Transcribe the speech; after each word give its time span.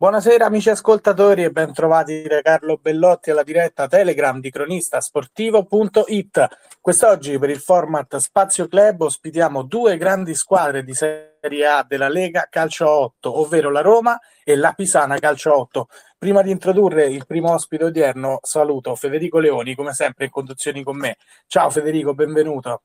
Buonasera 0.00 0.46
amici 0.46 0.70
ascoltatori 0.70 1.44
e 1.44 1.50
bentrovati 1.50 2.22
da 2.22 2.40
Carlo 2.40 2.78
Bellotti 2.78 3.30
alla 3.30 3.42
diretta 3.42 3.86
Telegram 3.86 4.40
di 4.40 4.50
cronistasportivo.it. 4.50 6.48
Quest'oggi 6.80 7.38
per 7.38 7.50
il 7.50 7.60
format 7.60 8.16
Spazio 8.16 8.66
Club 8.66 9.02
ospitiamo 9.02 9.62
due 9.62 9.98
grandi 9.98 10.34
squadre 10.34 10.84
di 10.84 10.94
Serie 10.94 11.66
A 11.66 11.84
della 11.86 12.08
Lega 12.08 12.46
Calcio 12.48 12.88
8, 12.88 13.40
ovvero 13.40 13.70
la 13.70 13.82
Roma 13.82 14.18
e 14.42 14.56
la 14.56 14.72
Pisana 14.72 15.18
Calcio 15.18 15.54
8. 15.54 15.88
Prima 16.16 16.40
di 16.40 16.50
introdurre 16.50 17.04
il 17.04 17.26
primo 17.26 17.52
ospite 17.52 17.84
odierno 17.84 18.38
saluto 18.40 18.94
Federico 18.94 19.38
Leoni, 19.38 19.74
come 19.74 19.92
sempre 19.92 20.24
in 20.24 20.30
conduzione 20.30 20.82
con 20.82 20.96
me. 20.96 21.18
Ciao 21.46 21.68
Federico, 21.68 22.14
benvenuto. 22.14 22.84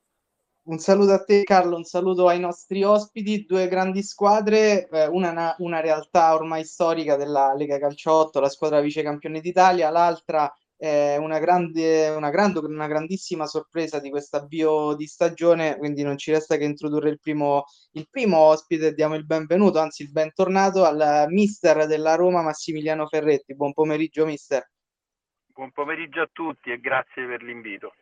Un 0.68 0.78
saluto 0.78 1.12
a 1.12 1.22
te 1.22 1.44
Carlo, 1.44 1.76
un 1.76 1.84
saluto 1.84 2.26
ai 2.26 2.40
nostri 2.40 2.82
ospiti, 2.82 3.44
due 3.44 3.68
grandi 3.68 4.02
squadre, 4.02 4.88
eh, 4.88 5.06
una, 5.06 5.54
una 5.58 5.78
realtà 5.78 6.34
ormai 6.34 6.64
storica 6.64 7.14
della 7.14 7.54
Lega 7.54 7.78
Calcio 7.78 8.12
8, 8.12 8.40
la 8.40 8.48
squadra 8.48 8.80
vice 8.80 9.04
campione 9.04 9.40
d'Italia, 9.40 9.90
l'altra 9.90 10.52
è 10.76 11.16
una, 11.18 11.38
grande, 11.38 12.08
una, 12.08 12.30
grande, 12.30 12.58
una 12.58 12.88
grandissima 12.88 13.46
sorpresa 13.46 14.00
di 14.00 14.10
questo 14.10 14.38
avvio 14.38 14.94
di 14.94 15.06
stagione, 15.06 15.76
quindi 15.76 16.02
non 16.02 16.18
ci 16.18 16.32
resta 16.32 16.56
che 16.56 16.64
introdurre 16.64 17.10
il 17.10 17.20
primo, 17.20 17.66
il 17.92 18.08
primo 18.10 18.38
ospite, 18.38 18.92
diamo 18.92 19.14
il 19.14 19.24
benvenuto, 19.24 19.78
anzi 19.78 20.02
il 20.02 20.10
bentornato 20.10 20.84
al 20.84 21.26
mister 21.28 21.86
della 21.86 22.16
Roma 22.16 22.42
Massimiliano 22.42 23.06
Ferretti. 23.06 23.54
Buon 23.54 23.72
pomeriggio 23.72 24.26
mister. 24.26 24.68
Buon 25.46 25.70
pomeriggio 25.70 26.22
a 26.22 26.28
tutti 26.32 26.72
e 26.72 26.80
grazie 26.80 27.24
per 27.24 27.42
l'invito 27.42 27.92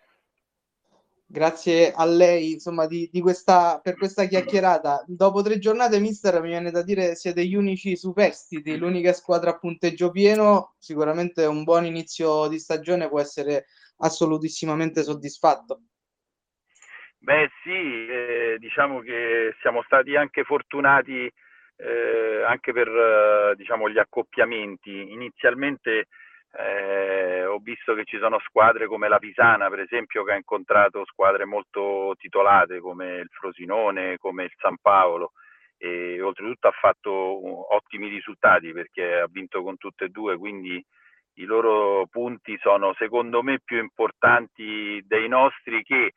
grazie 1.27 1.93
a 1.93 2.05
lei 2.05 2.53
insomma 2.53 2.87
di, 2.87 3.09
di 3.13 3.21
questa, 3.21 3.81
per 3.83 3.97
questa 3.97 4.27
chiacchierata. 4.27 5.05
Dopo 5.07 5.43
tre 5.43 5.59
giornate, 5.59 5.99
mister, 5.99 6.41
mi 6.41 6.49
viene 6.49 6.71
da 6.71 6.83
dire 6.83 7.15
siete 7.15 7.45
gli 7.45 7.55
unici 7.55 7.97
superstiti, 7.97 8.77
l'unica 8.77 9.13
squadra 9.13 9.51
a 9.51 9.59
punteggio 9.59 10.11
pieno. 10.11 10.75
Sicuramente 10.79 11.45
un 11.45 11.65
buon 11.65 11.85
inizio 11.85 12.49
di 12.49 12.59
stagione 12.59 13.09
può 13.09 13.21
essere 13.21 13.67
assolutissimamente 13.99 15.03
soddisfatto. 15.03 15.81
Beh 17.19 17.49
sì, 17.63 17.71
eh, 17.71 18.57
diciamo 18.59 19.01
che 19.01 19.55
siamo 19.63 19.83
stati 19.85 20.15
anche 20.15 20.45
fortunati 20.45 21.33
eh, 21.77 22.45
anche 22.47 22.73
per 22.73 22.89
eh, 22.89 23.55
diciamo, 23.57 23.89
gli 23.89 23.99
accoppiamenti. 23.99 25.13
Inizialmente 25.13 26.09
eh, 26.57 27.45
ho 27.45 27.59
visto 27.59 27.95
che 27.95 28.05
ci 28.05 28.19
sono 28.19 28.39
squadre 28.41 28.87
come 28.87 29.09
la 29.09 29.19
Pisana, 29.19 29.69
per 29.69 29.81
esempio, 29.81 30.23
che 30.25 30.33
ha 30.33 30.37
incontrato 30.37 31.05
squadre 31.05 31.45
molto 31.45 32.15
titolate 32.19 32.81
come 32.81 33.17
il 33.17 33.29
Frosinone, 33.31 34.19
come 34.19 34.45
il 34.45 34.53
San 34.59 34.77
Paolo 34.81 35.33
e 35.77 36.23
oltretutto 36.23 36.69
ha 36.69 36.73
fatto 36.73 37.11
ottimi 37.75 38.09
risultati 38.09 38.73
perché 38.73 39.17
ha 39.21 39.29
vinto 39.29 39.63
con 39.63 39.77
tutte 39.77 40.05
e 40.05 40.09
due, 40.09 40.37
quindi 40.37 40.83
i 41.35 41.45
loro 41.45 42.07
punti 42.07 42.57
sono 42.61 42.95
secondo 42.97 43.43
me 43.43 43.61
più 43.63 43.79
importanti 43.79 45.03
dei 45.05 45.29
nostri 45.29 45.83
che 45.83 46.15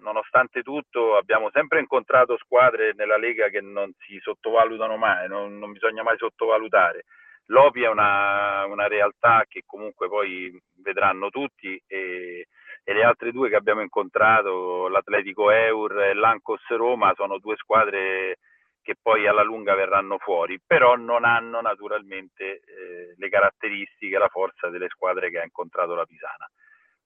nonostante 0.00 0.62
tutto 0.62 1.16
abbiamo 1.16 1.48
sempre 1.50 1.80
incontrato 1.80 2.36
squadre 2.36 2.92
nella 2.94 3.16
Lega 3.16 3.48
che 3.48 3.62
non 3.62 3.90
si 4.00 4.18
sottovalutano 4.20 4.96
mai, 4.96 5.26
non, 5.28 5.58
non 5.58 5.72
bisogna 5.72 6.02
mai 6.02 6.18
sottovalutare 6.18 7.04
L'Opi 7.46 7.82
è 7.82 7.88
una, 7.88 8.64
una, 8.64 8.86
realtà 8.86 9.44
che 9.46 9.64
comunque 9.66 10.08
poi 10.08 10.58
vedranno 10.76 11.28
tutti 11.28 11.80
e, 11.86 12.48
e, 12.82 12.92
le 12.92 13.04
altre 13.04 13.32
due 13.32 13.50
che 13.50 13.56
abbiamo 13.56 13.82
incontrato, 13.82 14.88
l'Atletico 14.88 15.50
Eur 15.50 16.04
e 16.04 16.14
l'Ancos 16.14 16.66
Roma, 16.68 17.12
sono 17.14 17.38
due 17.38 17.56
squadre 17.56 18.38
che 18.80 18.96
poi 19.00 19.26
alla 19.26 19.42
lunga 19.42 19.74
verranno 19.74 20.18
fuori, 20.18 20.60
però 20.64 20.94
non 20.94 21.24
hanno 21.24 21.60
naturalmente 21.60 22.60
eh, 22.60 23.14
le 23.16 23.28
caratteristiche, 23.30 24.18
la 24.18 24.28
forza 24.28 24.68
delle 24.68 24.88
squadre 24.88 25.30
che 25.30 25.40
ha 25.40 25.44
incontrato 25.44 25.94
la 25.94 26.04
Pisana 26.04 26.48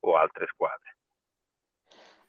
o 0.00 0.17
altre 0.17 0.47
squadre. 0.47 0.97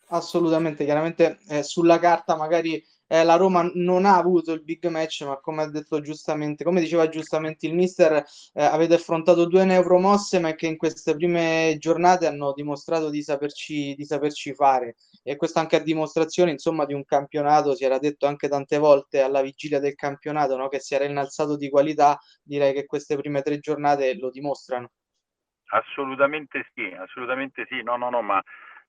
Assolutamente, 0.09 0.85
chiaramente 0.85 1.39
eh, 1.49 1.63
sulla 1.63 1.99
carta 1.99 2.35
magari 2.35 2.83
eh, 3.11 3.23
la 3.23 3.35
Roma 3.37 3.69
non 3.73 4.05
ha 4.05 4.15
avuto 4.17 4.53
il 4.53 4.63
big 4.63 4.85
match, 4.87 5.23
ma 5.23 5.37
come 5.39 5.63
ha 5.63 5.69
detto 5.69 5.99
giustamente, 5.99 6.63
come 6.63 6.79
diceva 6.79 7.09
giustamente 7.09 7.65
il 7.65 7.73
mister, 7.73 8.23
eh, 8.53 8.63
avete 8.63 8.93
affrontato 8.93 9.45
due 9.45 9.65
neuromosse, 9.65 10.39
ma 10.39 10.53
che 10.53 10.67
in 10.67 10.77
queste 10.77 11.15
prime 11.15 11.75
giornate 11.79 12.27
hanno 12.27 12.53
dimostrato 12.53 13.09
di 13.09 13.23
saperci, 13.23 13.95
di 13.95 14.05
saperci 14.05 14.53
fare. 14.53 14.95
E 15.23 15.35
questo 15.37 15.57
anche 15.57 15.77
a 15.77 15.79
dimostrazione, 15.79 16.51
insomma, 16.51 16.85
di 16.85 16.93
un 16.93 17.03
campionato, 17.03 17.75
si 17.75 17.83
era 17.83 17.97
detto 17.97 18.27
anche 18.27 18.47
tante 18.47 18.77
volte 18.77 19.21
alla 19.21 19.41
vigilia 19.41 19.79
del 19.79 19.95
campionato, 19.95 20.55
no? 20.55 20.67
che 20.67 20.79
si 20.79 20.93
era 20.93 21.05
innalzato 21.05 21.57
di 21.57 21.67
qualità, 21.69 22.19
direi 22.43 22.73
che 22.73 22.85
queste 22.85 23.17
prime 23.17 23.41
tre 23.41 23.57
giornate 23.57 24.15
lo 24.19 24.29
dimostrano. 24.29 24.91
Assolutamente 25.71 26.67
sì, 26.75 26.85
assolutamente 26.95 27.65
sì, 27.69 27.81
no, 27.81 27.95
no, 27.97 28.09
no, 28.09 28.21
ma 28.21 28.41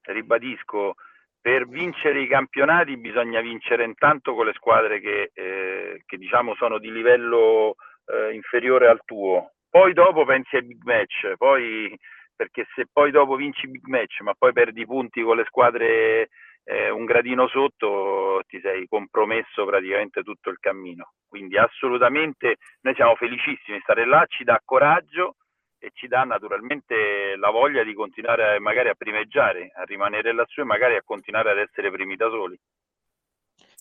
ribadisco, 0.02 0.94
per 1.40 1.66
vincere 1.66 2.20
i 2.20 2.28
campionati 2.28 2.96
bisogna 2.98 3.40
vincere 3.40 3.84
intanto 3.84 4.34
con 4.34 4.46
le 4.46 4.52
squadre 4.54 5.00
che, 5.00 5.30
eh, 5.32 6.02
che 6.04 6.16
diciamo 6.18 6.54
sono 6.54 6.78
di 6.78 6.92
livello 6.92 7.76
eh, 8.06 8.34
inferiore 8.34 8.88
al 8.88 9.00
tuo. 9.04 9.52
Poi 9.68 9.92
dopo 9.92 10.24
pensi 10.24 10.56
ai 10.56 10.64
big 10.64 10.82
match, 10.82 11.34
poi, 11.36 11.96
perché 12.34 12.66
se 12.74 12.86
poi 12.92 13.10
dopo 13.10 13.36
vinci 13.36 13.68
big 13.68 13.86
match 13.86 14.20
ma 14.20 14.34
poi 14.34 14.52
perdi 14.52 14.84
punti 14.84 15.22
con 15.22 15.36
le 15.36 15.44
squadre 15.44 16.28
eh, 16.64 16.90
un 16.90 17.04
gradino 17.04 17.48
sotto 17.48 18.42
ti 18.46 18.60
sei 18.60 18.86
compromesso 18.86 19.64
praticamente 19.64 20.22
tutto 20.22 20.50
il 20.50 20.58
cammino. 20.58 21.12
Quindi 21.28 21.56
assolutamente 21.56 22.56
noi 22.82 22.94
siamo 22.94 23.14
felicissimi 23.14 23.76
di 23.76 23.82
stare 23.82 24.04
là, 24.04 24.24
ci 24.28 24.44
dà 24.44 24.60
coraggio 24.64 25.36
e 25.80 25.90
ci 25.94 26.06
dà 26.08 26.24
naturalmente 26.24 27.36
la 27.36 27.50
voglia 27.50 27.82
di 27.82 27.94
continuare 27.94 28.58
magari 28.60 28.90
a 28.90 28.94
primeggiare, 28.94 29.72
a 29.74 29.82
rimanere 29.84 30.32
lassù 30.34 30.60
e 30.60 30.64
magari 30.64 30.94
a 30.94 31.02
continuare 31.02 31.50
ad 31.50 31.58
essere 31.58 31.90
primi 31.90 32.16
da 32.16 32.28
soli. 32.28 32.60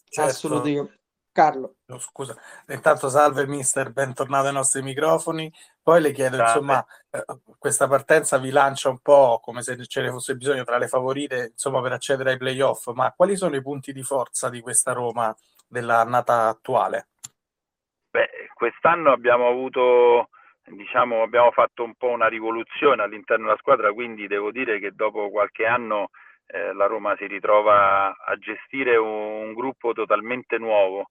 Certo. 0.08 0.30
Assolutamente. 0.30 0.98
Carlo. 1.32 1.76
Oh, 1.88 2.00
scusa, 2.00 2.36
intanto 2.70 3.08
salve 3.08 3.46
mister, 3.46 3.92
bentornato 3.92 4.48
ai 4.48 4.54
nostri 4.54 4.82
microfoni. 4.82 5.52
Poi 5.82 6.02
le 6.02 6.12
chiedo, 6.12 6.38
salve. 6.38 6.52
insomma, 6.52 6.86
eh, 7.12 7.24
questa 7.58 7.88
partenza 7.88 8.38
vi 8.38 8.50
lancia 8.50 8.90
un 8.90 9.00
po' 9.00 9.40
come 9.42 9.62
se 9.62 9.78
ce 9.86 10.02
ne 10.02 10.10
fosse 10.10 10.36
bisogno 10.36 10.64
tra 10.64 10.78
le 10.78 10.88
favorite, 10.88 11.50
insomma, 11.52 11.82
per 11.82 11.92
accedere 11.94 12.32
ai 12.32 12.38
playoff, 12.38 12.92
ma 12.94 13.14
quali 13.16 13.36
sono 13.36 13.56
i 13.56 13.62
punti 13.62 13.94
di 13.94 14.04
forza 14.04 14.50
di 14.50 14.60
questa 14.60 14.92
Roma 14.92 15.34
dell'annata 15.68 16.48
attuale? 16.48 17.10
Beh, 18.10 18.50
quest'anno 18.56 19.12
abbiamo 19.12 19.48
avuto 19.48 20.30
diciamo, 20.76 21.22
abbiamo 21.22 21.52
fatto 21.52 21.84
un 21.84 21.96
po' 21.96 22.10
una 22.10 22.28
rivoluzione 22.28 23.02
all'interno 23.02 23.46
della 23.46 23.58
squadra, 23.58 23.92
quindi 23.94 24.28
devo 24.28 24.52
dire 24.52 24.80
che 24.80 24.92
dopo 24.92 25.30
qualche 25.30 25.66
anno 25.66 26.10
eh, 26.48 26.74
la 26.74 26.86
Roma 26.86 27.16
si 27.18 27.28
ritrova 27.28 28.16
a 28.16 28.36
gestire 28.38 28.98
un, 28.98 29.48
un 29.48 29.54
gruppo 29.54 29.94
totalmente 29.94 30.58
nuovo. 30.58 31.10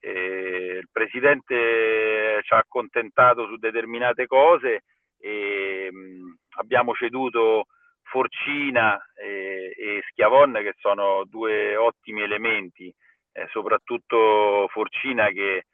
Eh, 0.00 0.78
il 0.80 0.88
presidente 0.92 2.40
ci 2.42 2.54
ha 2.54 2.58
accontentato 2.58 3.46
su 3.46 3.56
determinate 3.56 4.26
cose 4.26 4.82
e 5.18 5.88
mh, 5.90 5.98
mm, 5.98 6.32
abbiamo 6.58 6.94
ceduto 6.94 7.66
Forcina 8.02 8.96
e, 9.14 9.74
e, 9.76 10.02
Schiavon 10.10 10.52
che 10.62 10.74
sono 10.78 11.24
due 11.24 11.74
ottimi 11.76 12.22
elementi, 12.22 12.92
eh, 13.32 13.48
soprattutto 13.50 14.68
Forcina 14.70 15.28
che 15.28 15.64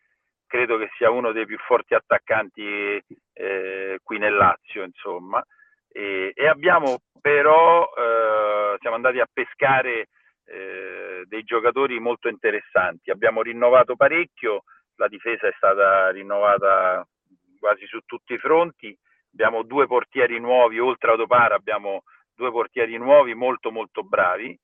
credo 0.52 0.76
che 0.76 0.90
sia 0.98 1.10
uno 1.10 1.32
dei 1.32 1.46
più 1.46 1.56
forti 1.56 1.94
attaccanti 1.94 3.02
eh, 3.32 3.98
qui 4.02 4.18
nel 4.18 4.34
Lazio, 4.34 4.82
insomma. 4.82 5.42
E, 5.90 6.32
e 6.34 6.46
abbiamo 6.46 6.98
però, 7.22 7.84
eh, 7.84 8.76
siamo 8.80 8.96
andati 8.96 9.18
a 9.18 9.26
pescare 9.32 10.08
eh, 10.44 11.22
dei 11.24 11.42
giocatori 11.44 11.98
molto 11.98 12.28
interessanti. 12.28 13.10
Abbiamo 13.10 13.40
rinnovato 13.40 13.96
parecchio, 13.96 14.64
la 14.96 15.08
difesa 15.08 15.48
è 15.48 15.54
stata 15.56 16.10
rinnovata 16.10 17.02
quasi 17.58 17.87
su 17.87 18.00
tutti 18.05 18.34
i 18.34 18.38
fronti. 18.38 18.94
Abbiamo 19.32 19.62
due 19.62 19.87
portieri 19.87 20.38
nuovi, 20.38 20.78
oltre 20.78 21.12
a 21.12 21.16
Dopara 21.16 21.55
abbiamo 21.55 22.02
due 22.34 22.50
portieri 22.50 22.98
nuovi 22.98 23.32
molto 23.32 23.70
molto 23.70 24.02
bravi. 24.02 24.55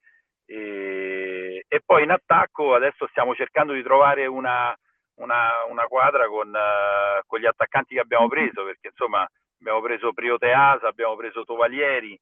E, 0.44 1.64
e 1.66 1.80
poi 1.82 2.02
in 2.02 2.10
attacco 2.10 2.74
adesso 2.74 3.06
stiamo 3.06 3.34
cercando 3.34 3.72
di 3.72 3.82
trovare 3.82 4.26
una, 4.26 4.76
una, 5.18 5.64
una 5.68 5.84
quadra 5.84 6.26
con, 6.26 6.48
uh, 6.48 7.26
con, 7.26 7.40
gli 7.40 7.46
attaccanti 7.46 7.94
che 7.94 8.00
abbiamo 8.00 8.28
preso, 8.28 8.64
perché 8.64 8.88
insomma 8.88 9.26
abbiamo 9.60 9.80
preso 9.80 10.12
Prioteasa, 10.12 10.88
abbiamo 10.88 11.16
preso 11.16 11.44
Tovalieri, 11.44 12.18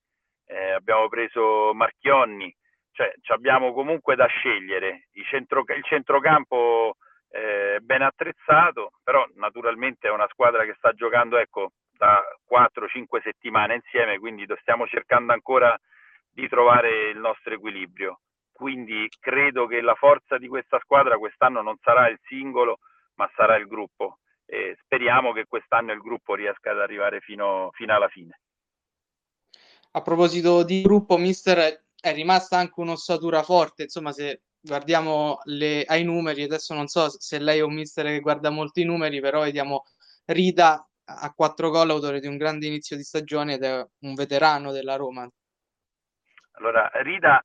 eh, 0.46 0.70
abbiamo 0.72 1.08
preso 1.08 1.72
Marchionni, 1.75 2.54
cioè 2.93 3.12
abbiamo 3.28 3.72
comunque 3.72 4.16
da 4.16 4.26
scegliere. 4.26 5.08
Il, 5.12 5.25
centro, 5.26 5.64
il 5.66 5.84
centrocampo 5.84 6.96
è 7.28 7.78
ben 7.81 8.02
attrezzato, 8.02 8.93
però 9.02 9.26
naturalmente 9.34 10.08
è 10.08 10.10
una 10.10 10.28
squadra 10.31 10.64
che 10.64 10.75
sta 10.76 10.93
giocando 10.93 11.37
ecco, 11.37 11.72
da 11.90 12.22
4-5 12.50 13.22
settimane 13.22 13.75
insieme, 13.75 14.19
quindi 14.19 14.46
stiamo 14.60 14.87
cercando 14.87 15.32
ancora 15.32 15.76
di 16.31 16.48
trovare 16.48 17.08
il 17.08 17.19
nostro 17.19 17.54
equilibrio 17.54 18.20
quindi 18.56 19.06
credo 19.20 19.67
che 19.67 19.82
la 19.82 19.94
forza 19.94 20.38
di 20.38 20.49
questa 20.49 20.81
squadra 20.81 21.19
quest'anno 21.19 21.61
non 21.61 21.76
sarà 21.82 22.08
il 22.08 22.19
singolo, 22.25 22.79
ma 23.17 23.31
sarà 23.37 23.56
il 23.56 23.67
gruppo 23.67 24.20
e 24.47 24.79
speriamo 24.82 25.32
che 25.32 25.44
quest'anno 25.47 25.93
il 25.93 26.00
gruppo 26.00 26.35
riesca 26.35 26.70
ad 26.70 26.81
arrivare 26.81 27.20
fino, 27.20 27.70
fino 27.75 27.94
alla 27.94 28.08
fine. 28.08 28.41
A 29.93 30.00
proposito 30.00 30.62
di 30.62 30.81
gruppo, 30.82 31.19
mister, 31.19 31.85
è 32.00 32.14
rimasta 32.14 32.56
anche 32.56 32.81
un'ossatura 32.81 33.43
forte, 33.43 33.82
insomma, 33.82 34.12
se 34.12 34.43
guardiamo 34.58 35.41
le, 35.44 35.85
ai 35.85 36.05
numeri, 36.05 36.43
adesso 36.43 36.73
non 36.73 36.87
so 36.87 37.11
se 37.11 37.38
lei 37.38 37.58
è 37.58 37.62
un 37.62 37.75
mister 37.75 38.06
che 38.06 38.20
guarda 38.20 38.49
molto 38.49 38.81
i 38.81 38.85
numeri, 38.85 39.20
però 39.20 39.43
vediamo 39.43 39.85
Rida 40.25 40.88
a 41.05 41.32
quattro 41.35 41.69
gol, 41.69 41.91
autore 41.91 42.20
di 42.20 42.26
un 42.26 42.38
grande 42.38 42.67
inizio 42.67 42.97
di 42.97 43.03
stagione 43.03 43.55
ed 43.55 43.64
è 43.64 43.87
un 44.00 44.14
veterano 44.14 44.73
della 44.73 44.97
Roma. 44.97 45.29
Allora, 46.53 46.91
Rida 46.94 47.43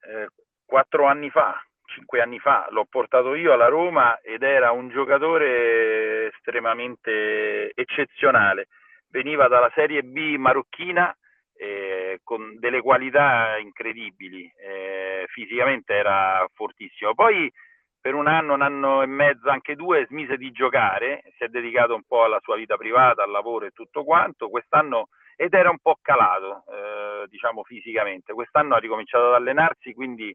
eh, 0.00 0.28
quattro 0.70 1.06
anni 1.06 1.30
fa, 1.30 1.60
cinque 1.84 2.20
anni 2.20 2.38
fa, 2.38 2.68
l'ho 2.70 2.86
portato 2.88 3.34
io 3.34 3.52
alla 3.52 3.66
Roma 3.66 4.20
ed 4.20 4.44
era 4.44 4.70
un 4.70 4.88
giocatore 4.88 6.28
estremamente 6.28 7.72
eccezionale. 7.74 8.68
Veniva 9.08 9.48
dalla 9.48 9.70
Serie 9.74 10.04
B 10.04 10.36
marocchina 10.36 11.12
eh, 11.56 12.20
con 12.22 12.56
delle 12.60 12.80
qualità 12.80 13.58
incredibili, 13.58 14.48
eh, 14.56 15.24
fisicamente 15.26 15.92
era 15.92 16.46
fortissimo. 16.54 17.14
Poi 17.14 17.52
per 18.00 18.14
un 18.14 18.28
anno, 18.28 18.54
un 18.54 18.62
anno 18.62 19.02
e 19.02 19.06
mezzo, 19.06 19.50
anche 19.50 19.74
due, 19.74 20.06
smise 20.06 20.36
di 20.36 20.52
giocare, 20.52 21.22
si 21.36 21.42
è 21.42 21.48
dedicato 21.48 21.96
un 21.96 22.04
po' 22.06 22.22
alla 22.22 22.38
sua 22.40 22.54
vita 22.54 22.76
privata, 22.76 23.24
al 23.24 23.30
lavoro 23.30 23.66
e 23.66 23.72
tutto 23.72 24.04
quanto. 24.04 24.48
Quest'anno 24.48 25.08
ed 25.36 25.52
era 25.52 25.70
un 25.70 25.78
po' 25.80 25.98
calato, 26.00 26.64
eh, 26.70 27.26
diciamo 27.28 27.64
fisicamente. 27.64 28.32
Quest'anno 28.32 28.76
ha 28.76 28.78
ricominciato 28.78 29.28
ad 29.28 29.34
allenarsi, 29.34 29.92
quindi 29.92 30.34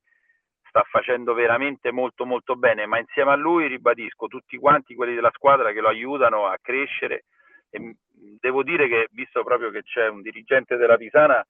sta 0.76 0.84
facendo 0.90 1.34
veramente 1.34 1.94
molto 1.94 2.26
molto 2.26 2.58
bene, 2.58 2.86
ma 2.86 3.00
insieme 3.00 3.32
a 3.32 3.36
lui 3.36 3.68
ribadisco 3.68 4.28
tutti 4.28 4.58
quanti 4.58 4.94
quelli 4.94 5.16
della 5.16 5.32
squadra 5.34 5.72
che 5.72 5.80
lo 5.80 5.88
aiutano 5.88 6.48
a 6.48 6.58
crescere. 6.62 7.24
E 7.70 7.96
devo 8.12 8.62
dire 8.62 8.90
che 8.90 9.08
visto 9.12 9.42
proprio 9.44 9.70
che 9.70 9.84
c'è 9.84 10.10
un 10.10 10.22
dirigente 10.22 10.76
della 10.76 10.98
Pisana, 10.98 11.42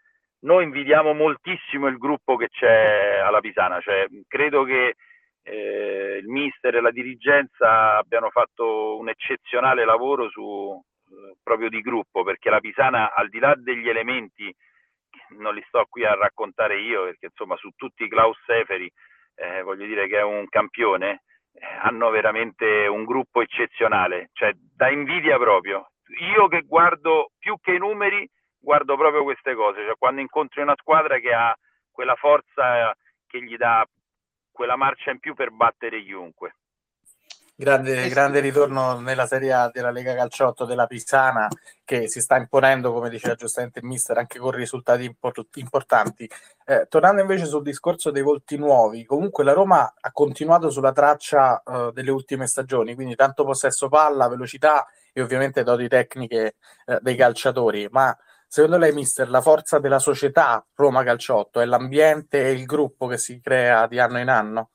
noi 0.42 0.66
invidiamo 0.66 1.14
moltissimo 1.14 1.88
il 1.88 1.98
gruppo 1.98 2.36
che 2.36 2.50
c'è 2.50 3.18
alla 3.18 3.40
Pisana, 3.40 3.82
cioè, 3.82 4.06
credo 4.28 4.64
che 4.64 4.94
eh, 5.42 6.20
il 6.22 6.28
mister 6.28 6.76
e 6.76 6.82
la 6.82 6.92
dirigenza 6.92 7.98
abbiano 7.98 8.30
fatto 8.30 8.96
un 9.00 9.10
eccezionale 9.10 9.86
lavoro 9.86 10.30
su, 10.30 10.80
eh, 11.10 11.36
proprio 11.42 11.70
di 11.70 11.82
gruppo, 11.82 12.24
perché 12.24 12.52
la 12.52 12.60
Pisana 12.60 13.12
al 13.12 13.30
di 13.30 13.40
là 13.40 13.56
degli 13.58 13.90
elementi, 13.90 14.54
non 15.30 15.56
li 15.56 15.64
sto 15.68 15.84
qui 15.90 16.06
a 16.06 16.14
raccontare 16.14 16.80
io, 16.80 17.06
perché 17.06 17.28
insomma 17.28 17.56
su 17.56 17.72
tutti 17.76 18.08
Klaus 18.08 18.38
Seferi, 18.46 18.92
eh, 19.36 19.62
voglio 19.62 19.86
dire 19.86 20.08
che 20.08 20.18
è 20.18 20.24
un 20.24 20.48
campione, 20.48 21.24
eh, 21.54 21.66
hanno 21.82 22.10
veramente 22.10 22.88
un 22.88 23.04
gruppo 23.04 23.42
eccezionale, 23.42 24.30
cioè 24.34 24.52
da 24.54 24.90
invidia 24.90 25.38
proprio. 25.38 25.92
Io 26.36 26.48
che 26.48 26.62
guardo 26.62 27.32
più 27.38 27.58
che 27.60 27.74
i 27.74 27.78
numeri, 27.80 28.28
guardo 28.60 28.96
proprio 28.96 29.24
queste 29.24 29.54
cose, 29.56 29.84
cioè 29.86 29.96
quando 29.98 30.22
incontri 30.22 30.62
una 30.62 30.76
squadra 30.78 31.18
che 31.20 31.34
ha 31.34 31.56
quella 31.92 32.16
forza 32.16 32.96
che 33.28 33.44
gli 33.44 33.56
dà 33.58 33.86
quella 34.52 34.76
marcia 34.76 35.12
in 35.12 35.20
più 35.20 35.34
per 35.34 35.52
battere 35.52 36.02
chiunque. 36.04 36.56
Grande, 37.58 38.10
grande, 38.10 38.42
ritorno 38.42 39.00
nella 39.00 39.26
Serie 39.26 39.54
A 39.54 39.70
della 39.72 39.90
Lega 39.90 40.14
Calciotto 40.14 40.66
della 40.66 40.88
Pisana 40.88 41.48
che 41.86 42.10
si 42.10 42.20
sta 42.20 42.36
imponendo, 42.36 42.92
come 42.92 43.10
diceva 43.10 43.36
giustamente 43.36 43.80
il 43.80 43.86
mister, 43.86 44.18
anche 44.18 44.40
con 44.40 44.52
risultati 44.52 45.06
import- 45.06 45.56
importanti. 45.56 46.30
Eh, 46.66 46.88
tornando 46.90 47.22
invece 47.22 47.46
sul 47.46 47.64
discorso 47.64 48.12
dei 48.12 48.24
volti 48.24 48.58
nuovi, 48.58 49.06
comunque 49.06 49.46
la 49.46 49.54
Roma 49.54 49.94
ha 49.98 50.12
continuato 50.12 50.70
sulla 50.70 50.92
traccia 50.92 51.62
uh, 51.64 51.92
delle 51.92 52.12
ultime 52.12 52.46
stagioni, 52.46 52.94
quindi 52.94 53.16
tanto 53.16 53.46
possesso 53.46 53.88
palla, 53.88 54.28
velocità 54.28 54.86
e 55.14 55.22
ovviamente 55.22 55.64
doti 55.64 55.88
tecniche 55.88 56.56
uh, 56.88 56.98
dei 57.00 57.16
calciatori, 57.16 57.88
ma 57.90 58.14
secondo 58.46 58.78
lei, 58.78 58.92
mister, 58.92 59.30
la 59.30 59.40
forza 59.40 59.80
della 59.80 60.00
società 60.00 60.66
Roma 60.74 61.06
Calciotto 61.06 61.62
è 61.62 61.66
l'ambiente 61.66 62.44
e 62.48 62.52
il 62.52 62.66
gruppo 62.66 63.08
che 63.08 63.18
si 63.18 63.40
crea 63.40 63.88
di 63.88 63.98
anno 63.98 64.20
in 64.20 64.28
anno? 64.28 64.72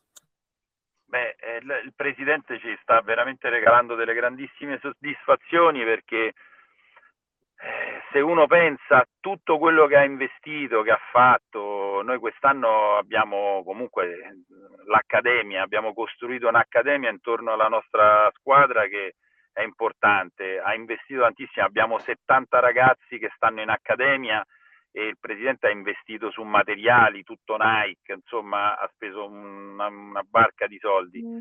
Beh, 1.10 1.34
eh, 1.40 1.56
il 1.56 1.92
presidente 1.96 2.60
ci 2.60 2.78
sta 2.82 3.00
veramente 3.00 3.48
regalando 3.48 3.96
delle 3.96 4.14
grandissime 4.14 4.78
soddisfazioni 4.80 5.82
perché 5.82 6.26
eh, 6.26 8.02
se 8.12 8.20
uno 8.20 8.46
pensa 8.46 8.98
a 8.98 9.08
tutto 9.18 9.58
quello 9.58 9.88
che 9.88 9.96
ha 9.96 10.04
investito, 10.04 10.82
che 10.82 10.92
ha 10.92 11.00
fatto, 11.10 12.00
noi 12.04 12.20
quest'anno 12.20 12.96
abbiamo 12.96 13.64
comunque 13.64 14.44
l'accademia, 14.86 15.62
abbiamo 15.62 15.94
costruito 15.94 16.46
un'accademia 16.46 17.10
intorno 17.10 17.50
alla 17.54 17.66
nostra 17.66 18.30
squadra 18.36 18.86
che 18.86 19.16
è 19.52 19.62
importante, 19.62 20.60
ha 20.60 20.74
investito 20.74 21.22
tantissimo, 21.22 21.66
abbiamo 21.66 21.98
70 21.98 22.60
ragazzi 22.60 23.18
che 23.18 23.32
stanno 23.34 23.62
in 23.62 23.68
accademia 23.68 24.46
e 24.92 25.06
il 25.06 25.18
presidente 25.18 25.68
ha 25.68 25.70
investito 25.70 26.30
su 26.30 26.42
materiali, 26.42 27.22
tutto 27.22 27.56
Nike, 27.58 28.14
insomma 28.14 28.76
ha 28.78 28.90
speso 28.92 29.26
una, 29.26 29.86
una 29.86 30.22
barca 30.22 30.66
di 30.66 30.78
soldi. 30.78 31.22
Mm, 31.22 31.38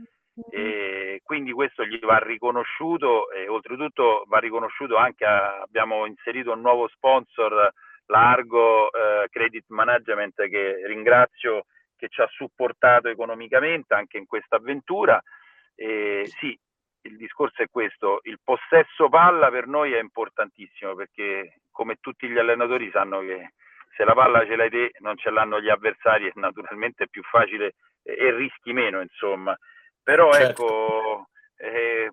e 0.52 1.22
quindi 1.24 1.52
questo 1.52 1.84
gli 1.84 2.00
va 2.00 2.18
riconosciuto 2.20 3.32
e 3.32 3.48
oltretutto 3.48 4.24
va 4.28 4.38
riconosciuto 4.38 4.96
anche, 4.96 5.26
a, 5.26 5.62
abbiamo 5.62 6.06
inserito 6.06 6.52
un 6.52 6.62
nuovo 6.62 6.88
sponsor, 6.90 7.74
l'Argo 8.06 8.92
eh, 8.92 9.28
Credit 9.30 9.66
Management, 9.68 10.48
che 10.48 10.88
ringrazio 10.88 11.66
che 11.96 12.08
ci 12.08 12.22
ha 12.22 12.28
supportato 12.28 13.10
economicamente 13.10 13.94
anche 13.94 14.18
in 14.18 14.26
questa 14.26 14.56
avventura. 14.56 15.22
E 15.76 16.24
sì, 16.40 16.58
il 17.02 17.18
discorso 17.18 17.62
è 17.62 17.68
questo, 17.70 18.20
il 18.24 18.40
possesso 18.44 19.10
palla 19.10 19.50
per 19.50 19.68
noi 19.68 19.94
è 19.94 20.00
importantissimo 20.00 20.96
perché 20.96 21.62
come 21.80 21.96
tutti 22.02 22.28
gli 22.28 22.38
allenatori 22.38 22.92
sanno 22.92 23.22
che 23.22 23.54
se 23.96 24.04
la 24.04 24.14
palla 24.14 24.46
ce 24.46 24.58
l'hai 24.58 24.70
te 24.70 24.92
non 25.00 25.16
ce 25.16 25.30
l'hanno 25.30 25.62
gli 25.62 25.70
avversari 25.70 26.26
e 26.26 26.32
naturalmente 26.36 27.06
è 27.06 27.08
più 27.08 27.24
facile 27.24 27.76
e 28.04 28.36
rischi 28.36 28.74
meno 28.74 29.00
insomma 29.00 29.58
però 30.04 30.30
certo. 30.34 30.66
ecco 30.66 31.28
eh, 31.56 32.12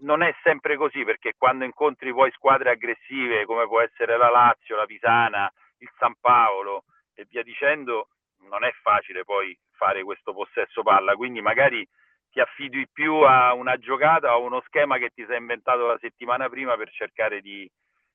non 0.00 0.22
è 0.22 0.34
sempre 0.42 0.76
così 0.76 1.04
perché 1.04 1.34
quando 1.38 1.64
incontri 1.64 2.12
poi 2.12 2.32
squadre 2.32 2.70
aggressive 2.70 3.44
come 3.44 3.68
può 3.68 3.80
essere 3.80 4.16
la 4.16 4.30
Lazio, 4.30 4.74
la 4.74 4.84
Pisana, 4.84 5.52
il 5.78 5.90
San 5.96 6.14
Paolo 6.20 6.82
e 7.14 7.24
via 7.30 7.44
dicendo 7.44 8.08
non 8.48 8.64
è 8.64 8.72
facile 8.82 9.22
poi 9.22 9.56
fare 9.76 10.02
questo 10.02 10.32
possesso 10.32 10.82
palla 10.82 11.14
quindi 11.14 11.40
magari 11.40 11.88
ti 12.32 12.40
affidi 12.40 12.88
più 12.92 13.14
a 13.14 13.52
una 13.54 13.76
giocata 13.76 14.32
o 14.32 14.42
a 14.42 14.44
uno 14.44 14.60
schema 14.66 14.98
che 14.98 15.10
ti 15.14 15.24
sei 15.28 15.38
inventato 15.38 15.86
la 15.86 15.98
settimana 16.00 16.48
prima 16.48 16.76
per 16.76 16.90
cercare 16.90 17.40
di, 17.40 17.70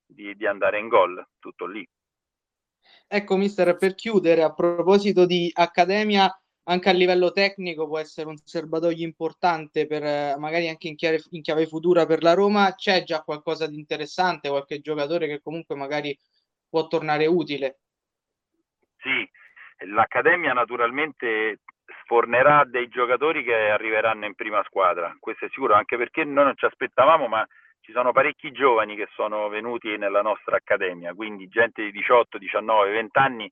di, 0.07 0.35
di 0.35 0.47
andare 0.47 0.79
in 0.79 0.87
gol, 0.87 1.23
tutto 1.39 1.65
lì. 1.65 1.87
Ecco, 3.07 3.37
mister, 3.37 3.75
per 3.77 3.95
chiudere, 3.95 4.43
a 4.43 4.53
proposito 4.53 5.25
di 5.25 5.51
accademia, 5.53 6.29
anche 6.63 6.89
a 6.89 6.93
livello 6.93 7.31
tecnico 7.31 7.87
può 7.87 7.99
essere 7.99 8.27
un 8.27 8.35
serbatoio 8.37 9.05
importante 9.05 9.87
per 9.87 10.37
magari 10.37 10.67
anche 10.67 10.87
in 10.89 10.95
chiave, 10.95 11.21
in 11.31 11.41
chiave 11.41 11.67
futura 11.67 12.05
per 12.05 12.23
la 12.23 12.33
Roma. 12.33 12.73
C'è 12.75 13.03
già 13.03 13.21
qualcosa 13.21 13.67
di 13.67 13.77
interessante, 13.77 14.49
qualche 14.49 14.79
giocatore 14.79 15.27
che 15.27 15.41
comunque 15.41 15.75
magari 15.75 16.17
può 16.69 16.87
tornare 16.87 17.25
utile? 17.25 17.79
Sì, 18.97 19.29
l'accademia 19.85 20.51
naturalmente 20.51 21.61
sfornerà 22.03 22.65
dei 22.65 22.89
giocatori 22.89 23.43
che 23.43 23.53
arriveranno 23.53 24.25
in 24.25 24.35
prima 24.35 24.61
squadra, 24.65 25.15
questo 25.19 25.45
è 25.45 25.49
sicuro, 25.49 25.73
anche 25.73 25.95
perché 25.95 26.25
noi 26.25 26.45
non 26.45 26.57
ci 26.57 26.65
aspettavamo, 26.65 27.27
ma 27.27 27.47
ci 27.87 27.93
sono 27.93 28.11
parecchi 28.11 28.51
giovani 28.51 28.97
che 28.97 29.07
sono 29.13 29.47
venuti 29.47 29.95
nella 29.95 30.21
nostra 30.21 30.57
accademia, 30.57 31.13
quindi 31.13 31.47
gente 31.47 31.81
di 31.83 31.91
18, 31.91 32.37
19, 32.37 32.91
20 32.91 33.17
anni 33.17 33.49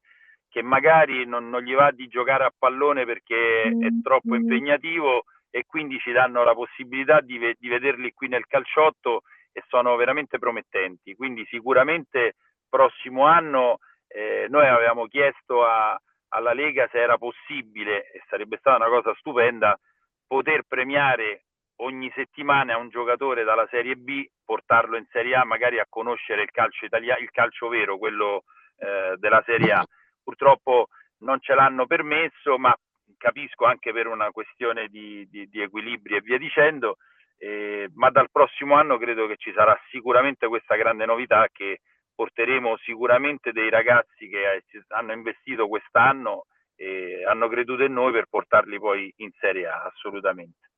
che 0.50 0.62
magari 0.62 1.25
non, 1.25 1.48
non 1.48 1.62
gli 1.62 1.74
va 1.74 1.92
di 1.92 2.10
giocare 2.10 2.44
a 2.44 2.54
pallone 2.56 3.06
perché 3.06 3.62
è 3.62 3.70
mm, 3.70 4.01
troppo 4.01 4.34
mm. 4.34 4.42
impegnativo 4.42 5.24
e 5.50 5.63
quindi 5.65 6.00
ci 6.00 6.12
danno 6.12 6.44
la 6.44 6.54
possibilità 6.54 7.22
di, 7.22 7.39
di 7.58 7.70
vederli 7.70 8.12
qui 8.12 8.27
nel 8.27 8.46
calciotto 8.46 9.22
e 9.54 9.63
sono 9.70 9.96
veramente 9.96 10.38
promettenti. 10.38 11.15
Quindi 11.15 11.46
sicuramente 11.46 12.34
prossimo 12.68 13.25
anno 13.25 13.77
eh, 14.10 14.48
noi 14.50 14.68
avevamo 14.68 15.06
chiesto 15.08 15.63
a, 15.63 15.98
alla 16.34 16.51
Lega 16.51 16.89
se 16.92 16.98
era 17.00 17.18
possibile, 17.18 18.12
e 18.12 18.22
sarebbe 18.27 18.58
stata 18.58 18.75
una 18.75 18.94
cosa 18.94 19.15
stupenda, 19.18 19.80
poter 20.27 20.63
premiare 20.68 21.44
ogni 21.77 22.12
settimana 22.15 22.77
un 22.77 22.89
giocatore 22.89 23.44
dalla 23.44 23.67
Serie 23.70 23.96
B, 23.96 24.25
portarlo 24.44 24.98
in 24.98 25.05
Serie 25.12 25.36
A, 25.36 25.46
magari 25.46 25.79
a 25.79 25.88
conoscere 25.89 26.44
il 26.44 26.51
calcio 26.51 26.86
italiano, 26.86 27.22
il 27.22 27.32
calcio 27.32 27.67
vero, 27.67 27.98
quello 27.98 28.44
eh, 28.77 29.15
della 29.17 29.41
Serie 29.46 29.72
A. 29.72 29.86
Purtroppo 30.24 30.88
non 31.20 31.39
ce 31.41 31.53
l'hanno 31.53 31.86
permesso, 31.86 32.58
ma 32.58 32.75
capisco 33.17 33.65
anche 33.65 33.91
per 33.91 34.08
una 34.08 34.32
questione 34.32 34.88
di, 34.88 35.27
di, 35.29 35.48
di 35.48 35.62
equilibri 35.62 36.15
e 36.15 36.22
via 36.22 36.38
dicendo, 36.38 36.98
eh, 37.38 37.89
ma 37.96 38.10
dal 38.10 38.29
prossimo 38.32 38.75
anno 38.75 38.98
credo 38.98 39.27
che 39.27 39.38
ci 39.38 39.51
sarà 39.53 39.77
sicuramente 39.89 40.48
questa 40.48 40.75
grande 40.75 41.05
novità 41.05 41.48
che 41.51 41.82
porteremo 42.13 42.77
sicuramente 42.77 43.51
dei 43.51 43.70
ragazzi 43.70 44.29
che 44.29 44.53
eh, 44.53 44.63
hanno 44.89 45.12
investito 45.12 45.67
quest'anno 45.67 46.46
e 46.75 47.24
hanno 47.25 47.48
creduto 47.48 47.84
in 47.84 47.94
noi 47.94 48.12
per 48.12 48.27
portarli 48.29 48.79
poi 48.79 49.13
in 49.17 49.32
Serie 49.39 49.67
A, 49.67 49.84
assolutamente. 49.84 50.70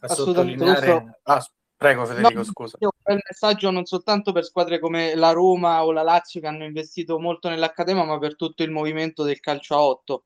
A 0.00 0.08
sottolineare... 0.08 1.20
Ah, 1.24 1.44
Prego 1.76 2.06
Federico, 2.06 2.38
no, 2.38 2.44
scusa. 2.44 2.78
Io 2.80 2.88
ho 2.88 3.12
il 3.12 3.20
messaggio 3.28 3.70
non 3.70 3.84
soltanto 3.84 4.32
per 4.32 4.44
squadre 4.44 4.78
come 4.78 5.14
la 5.16 5.32
Roma 5.32 5.84
o 5.84 5.92
la 5.92 6.02
Lazio 6.02 6.40
che 6.40 6.46
hanno 6.46 6.64
investito 6.64 7.18
molto 7.18 7.48
nell'Accademia, 7.48 8.04
ma 8.04 8.18
per 8.18 8.36
tutto 8.36 8.62
il 8.62 8.70
movimento 8.70 9.22
del 9.22 9.40
calcio 9.40 9.74
a 9.74 9.82
8. 9.82 10.24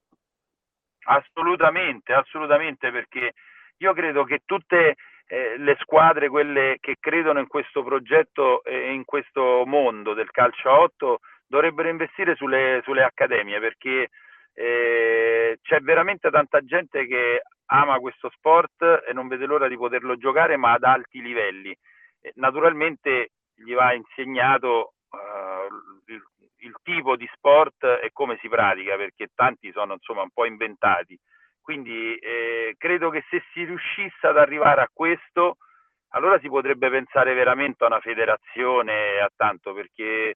Assolutamente, 1.06 2.12
assolutamente, 2.12 2.92
perché 2.92 3.32
io 3.78 3.92
credo 3.94 4.24
che 4.24 4.42
tutte 4.44 4.96
eh, 5.26 5.58
le 5.58 5.76
squadre, 5.80 6.28
quelle 6.28 6.76
che 6.80 6.96
credono 7.00 7.40
in 7.40 7.48
questo 7.48 7.82
progetto 7.82 8.62
e 8.62 8.92
in 8.92 9.04
questo 9.04 9.64
mondo 9.66 10.14
del 10.14 10.30
calcio 10.30 10.68
a 10.68 10.80
8, 10.80 11.18
dovrebbero 11.46 11.88
investire 11.88 12.36
sulle, 12.36 12.82
sulle 12.84 13.02
accademie, 13.02 13.58
perché 13.58 14.10
eh, 14.58 15.58
c'è 15.62 15.78
veramente 15.80 16.30
tanta 16.30 16.60
gente 16.64 17.06
che 17.06 17.42
ama 17.66 18.00
questo 18.00 18.28
sport 18.30 19.04
e 19.06 19.12
non 19.12 19.28
vede 19.28 19.46
l'ora 19.46 19.68
di 19.68 19.76
poterlo 19.76 20.16
giocare, 20.16 20.56
ma 20.56 20.72
ad 20.72 20.82
alti 20.82 21.22
livelli. 21.22 21.70
Eh, 22.20 22.32
naturalmente 22.36 23.30
gli 23.54 23.72
va 23.74 23.92
insegnato 23.92 24.94
uh, 25.10 26.12
il, 26.12 26.22
il, 26.58 26.74
tipo 26.82 27.14
di 27.14 27.28
sport 27.34 27.84
e 28.02 28.10
come 28.12 28.36
si 28.40 28.48
pratica, 28.48 28.96
perché 28.96 29.28
tanti 29.32 29.70
sono 29.70 29.92
insomma 29.92 30.22
un 30.22 30.30
po' 30.30 30.44
inventati. 30.44 31.16
Quindi 31.60 32.16
eh, 32.16 32.74
credo 32.78 33.10
che 33.10 33.24
se 33.28 33.44
si 33.52 33.62
riuscisse 33.62 34.26
ad 34.26 34.38
arrivare 34.38 34.80
a 34.80 34.90
questo, 34.92 35.58
allora 36.08 36.36
si 36.40 36.48
potrebbe 36.48 36.90
pensare 36.90 37.32
veramente 37.34 37.84
a 37.84 37.88
una 37.88 38.00
federazione, 38.00 39.20
a 39.20 39.30
tanto, 39.36 39.72
perché 39.72 40.34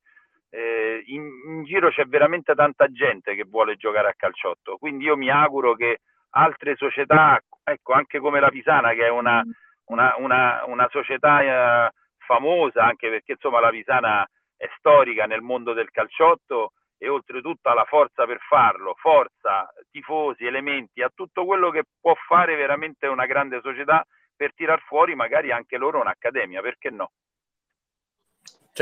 eh, 0.55 1.03
in, 1.07 1.31
in, 1.47 1.65
giro 1.65 1.89
c'è 1.89 2.05
veramente 2.05 2.55
tanta 2.55 2.87
gente 2.93 3.35
che 3.35 3.45
vuole 3.45 3.77
giocare 3.77 4.09
a 4.09 4.15
calciotto. 4.15 4.77
Quindi 4.77 5.05
io 5.05 5.17
mi 5.17 5.31
auguro 5.31 5.75
che 5.75 6.01
altre 6.31 6.77
società, 6.77 7.41
ecco, 7.65 7.95
anche 7.95 8.19
come 8.19 8.39
la 8.39 8.51
Pisana, 8.51 8.93
che 8.93 9.07
è 9.07 9.09
una, 9.09 9.43
mm. 9.43 9.51
una, 9.87 10.15
una, 10.19 10.63
una 10.67 10.89
società 10.91 11.87
eh, 11.87 11.91
famosa, 12.19 12.85
anche 12.85 13.09
perché 13.09 13.33
insomma 13.33 13.61
la 13.61 13.71
Pisana 13.71 14.29
è 14.57 14.69
storica 14.77 15.25
nel 15.25 15.41
mondo 15.41 15.73
del 15.73 15.91
calciotto 15.91 16.73
e 16.99 17.09
oltretutto 17.09 17.71
ha 17.71 17.75
la 17.75 17.85
forza 17.85 18.27
per 18.27 18.39
farlo, 18.47 18.95
forza, 18.97 19.69
tifosi, 19.91 20.45
elementi, 20.45 21.03
ha 21.03 21.11
tutto 21.13 21.45
quello 21.47 21.71
che 21.71 21.85
può 21.99 22.15
fare 22.27 22.55
veramente 22.57 23.07
una 23.07 23.27
grande 23.27 23.61
società 23.61 24.07
per 24.37 24.53
tirar 24.55 24.81
fuori 24.83 25.15
magari 25.15 25.51
anche 25.51 25.79
loro 25.79 26.01
un'accademia, 26.01 26.61
perché 26.61 26.91
no? 26.91 27.11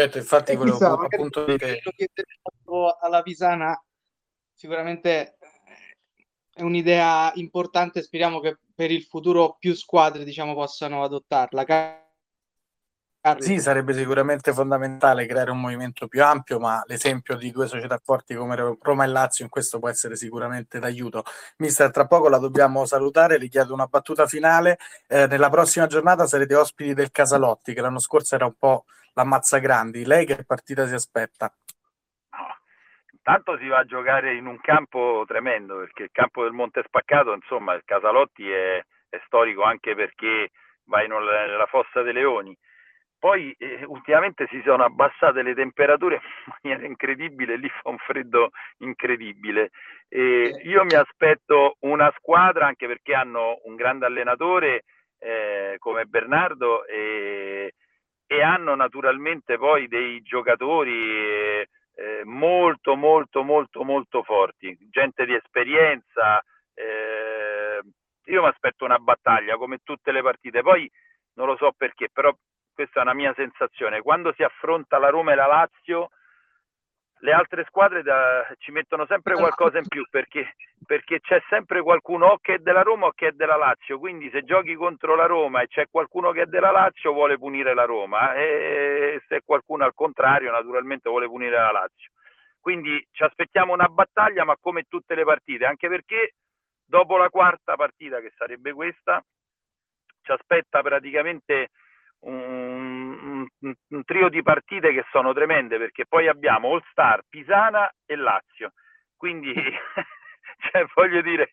Certo, 0.00 0.18
infatti 0.18 0.56
quello 0.56 0.72
chissà, 0.72 0.92
appunto 0.92 1.44
dire... 1.44 1.82
alla 3.00 3.22
Pisana 3.22 3.78
sicuramente 4.54 5.36
è 6.54 6.62
un'idea 6.62 7.30
importante, 7.34 8.02
speriamo 8.02 8.40
che 8.40 8.58
per 8.74 8.90
il 8.90 9.02
futuro 9.02 9.56
più 9.58 9.74
squadre 9.74 10.24
diciamo, 10.24 10.54
possano 10.54 11.04
adottarla. 11.04 11.64
Carli. 13.22 13.42
Sì, 13.42 13.60
sarebbe 13.60 13.92
sicuramente 13.92 14.54
fondamentale 14.54 15.26
creare 15.26 15.50
un 15.50 15.60
movimento 15.60 16.08
più 16.08 16.24
ampio, 16.24 16.58
ma 16.58 16.82
l'esempio 16.86 17.36
di 17.36 17.50
due 17.50 17.68
società 17.68 18.00
forti 18.02 18.34
come 18.34 18.56
Roma 18.80 19.04
e 19.04 19.08
Lazio 19.08 19.44
in 19.44 19.50
questo 19.50 19.78
può 19.78 19.90
essere 19.90 20.16
sicuramente 20.16 20.78
d'aiuto. 20.78 21.24
Mister, 21.58 21.90
tra 21.90 22.06
poco 22.06 22.30
la 22.30 22.38
dobbiamo 22.38 22.86
salutare, 22.86 23.36
le 23.36 23.48
chiedo 23.48 23.74
una 23.74 23.84
battuta 23.84 24.26
finale. 24.26 24.78
Eh, 25.06 25.26
nella 25.26 25.50
prossima 25.50 25.86
giornata 25.86 26.26
sarete 26.26 26.54
ospiti 26.54 26.94
del 26.94 27.10
Casalotti, 27.10 27.74
che 27.74 27.82
l'anno 27.82 27.98
scorso 27.98 28.34
era 28.36 28.46
un 28.46 28.54
po' 28.58 28.86
l'ammazza 29.14 29.58
grandi. 29.58 30.04
Lei 30.04 30.26
che 30.26 30.44
partita 30.44 30.86
si 30.86 30.94
aspetta? 30.94 31.52
Tanto 33.22 33.58
si 33.58 33.68
va 33.68 33.78
a 33.78 33.84
giocare 33.84 34.34
in 34.34 34.46
un 34.46 34.58
campo 34.60 35.24
tremendo, 35.26 35.76
perché 35.76 36.04
il 36.04 36.10
campo 36.12 36.42
del 36.42 36.52
Monte 36.52 36.82
Spaccato, 36.86 37.32
insomma, 37.32 37.74
il 37.74 37.82
Casalotti 37.84 38.50
è, 38.50 38.82
è 39.08 39.20
storico 39.26 39.62
anche 39.62 39.94
perché 39.94 40.50
va 40.84 41.02
in, 41.02 41.10
nella 41.10 41.66
Fossa 41.66 42.02
dei 42.02 42.14
Leoni. 42.14 42.56
Poi 43.18 43.54
eh, 43.58 43.84
ultimamente 43.84 44.46
si 44.48 44.62
sono 44.64 44.82
abbassate 44.82 45.42
le 45.42 45.54
temperature 45.54 46.14
in 46.14 46.22
maniera 46.62 46.86
incredibile, 46.86 47.56
lì 47.56 47.68
fa 47.68 47.90
un 47.90 47.98
freddo 47.98 48.50
incredibile. 48.78 49.70
E 50.08 50.58
io 50.64 50.84
mi 50.84 50.94
aspetto 50.94 51.76
una 51.80 52.10
squadra, 52.16 52.66
anche 52.66 52.86
perché 52.86 53.14
hanno 53.14 53.60
un 53.64 53.76
grande 53.76 54.06
allenatore 54.06 54.84
eh, 55.18 55.76
come 55.78 56.06
Bernardo 56.06 56.86
e, 56.86 57.74
e, 58.32 58.42
hanno 58.42 58.76
naturalmente 58.76 59.58
poi 59.58 59.88
dei 59.88 60.22
giocatori. 60.22 60.92
Eh, 60.92 61.68
eh, 62.00 62.24
molto 62.24 62.96
molto 62.96 63.42
molto 63.42 63.84
molto 63.84 64.22
forti, 64.22 64.76
gente 64.90 65.26
di 65.26 65.34
esperienza. 65.34 66.42
Eh, 66.72 67.80
io 68.24 68.42
mi 68.42 68.48
aspetto 68.48 68.84
una 68.84 68.98
battaglia 68.98 69.56
come 69.56 69.80
tutte 69.82 70.12
le 70.12 70.22
partite, 70.22 70.62
poi 70.62 70.90
non 71.34 71.46
lo 71.46 71.56
so 71.56 71.72
perché, 71.76 72.08
però 72.10 72.34
questa 72.72 73.00
è 73.00 73.02
una 73.02 73.12
mia 73.12 73.34
sensazione. 73.34 74.00
Quando 74.00 74.32
si 74.32 74.42
affronta 74.42 74.98
la 74.98 75.10
Roma 75.10 75.32
e 75.32 75.34
la 75.34 75.46
Lazio, 75.46 76.10
le 77.22 77.32
altre 77.32 77.64
squadre 77.66 78.02
da, 78.02 78.46
ci 78.58 78.70
mettono 78.70 79.04
sempre 79.06 79.34
qualcosa 79.34 79.78
in 79.78 79.86
più 79.86 80.06
perché, 80.10 80.54
perché, 80.86 81.20
c'è 81.20 81.42
sempre 81.48 81.82
qualcuno 81.82 82.26
o 82.26 82.38
che 82.38 82.54
è 82.54 82.58
della 82.58 82.82
Roma 82.82 83.06
o 83.06 83.12
che 83.12 83.28
è 83.28 83.32
della 83.32 83.56
Lazio. 83.56 83.98
Quindi 83.98 84.30
se 84.30 84.42
giochi 84.42 84.74
contro 84.74 85.14
la 85.14 85.26
Roma 85.26 85.60
e 85.60 85.68
c'è 85.68 85.86
qualcuno 85.90 86.30
che 86.32 86.42
è 86.42 86.46
della 86.46 86.70
Lazio, 86.70 87.12
vuole 87.12 87.36
punire 87.36 87.74
la 87.74 87.84
Roma 87.84 88.34
e 88.34 89.22
se 89.28 89.42
qualcuno 89.44 89.84
al 89.84 89.94
contrario, 89.94 90.50
naturalmente 90.50 91.10
vuole 91.10 91.26
punire 91.26 91.56
la 91.56 91.72
Lazio. 91.72 92.10
Quindi 92.58 93.06
ci 93.10 93.22
aspettiamo 93.22 93.72
una 93.72 93.88
battaglia, 93.88 94.44
ma 94.44 94.56
come 94.60 94.84
tutte 94.88 95.14
le 95.14 95.24
partite, 95.24 95.64
anche 95.64 95.88
perché 95.88 96.34
dopo 96.84 97.16
la 97.16 97.28
quarta 97.28 97.76
partita, 97.76 98.20
che 98.20 98.32
sarebbe 98.36 98.72
questa, 98.72 99.22
ci 100.22 100.32
aspetta 100.32 100.82
praticamente 100.82 101.70
un, 102.20 103.46
un, 103.60 103.74
un, 103.88 104.04
trio 104.04 104.28
di 104.28 104.42
partite 104.42 104.92
che 104.92 105.04
sono 105.10 105.32
tremende 105.32 105.78
perché 105.78 106.04
poi 106.06 106.28
abbiamo 106.28 106.72
All 106.72 106.82
Star, 106.90 107.22
Pisana 107.28 107.90
e 108.04 108.16
Lazio. 108.16 108.72
Quindi 109.16 109.54
cioè, 109.54 110.84
voglio 110.94 111.22
dire, 111.22 111.50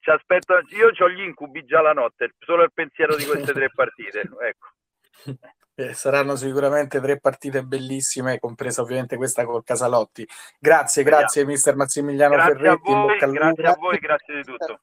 ci 0.00 0.10
aspetto, 0.10 0.60
io 0.76 0.90
ho 0.96 1.10
gli 1.10 1.22
incubi 1.22 1.64
già 1.64 1.80
la 1.80 1.92
notte, 1.92 2.34
solo 2.38 2.62
il 2.62 2.72
pensiero 2.72 3.16
di 3.16 3.24
queste 3.24 3.52
tre 3.52 3.70
partite. 3.70 4.20
Ecco. 4.20 5.38
Eh, 5.76 5.92
saranno 5.92 6.36
sicuramente 6.36 7.00
tre 7.00 7.18
partite 7.18 7.64
bellissime, 7.64 8.38
compresa 8.38 8.82
ovviamente 8.82 9.16
questa 9.16 9.44
col 9.44 9.64
Casalotti. 9.64 10.24
Grazie, 10.58 11.02
grazie 11.02 11.44
mister 11.44 11.74
Massimiliano 11.74 12.34
grazie 12.34 12.54
Ferretti. 12.54 12.90
A 12.92 12.94
voi, 12.94 13.18
grazie 13.18 13.66
a 13.66 13.74
voi, 13.76 13.98
grazie 13.98 14.34
di 14.36 14.42
tutto. 14.44 14.80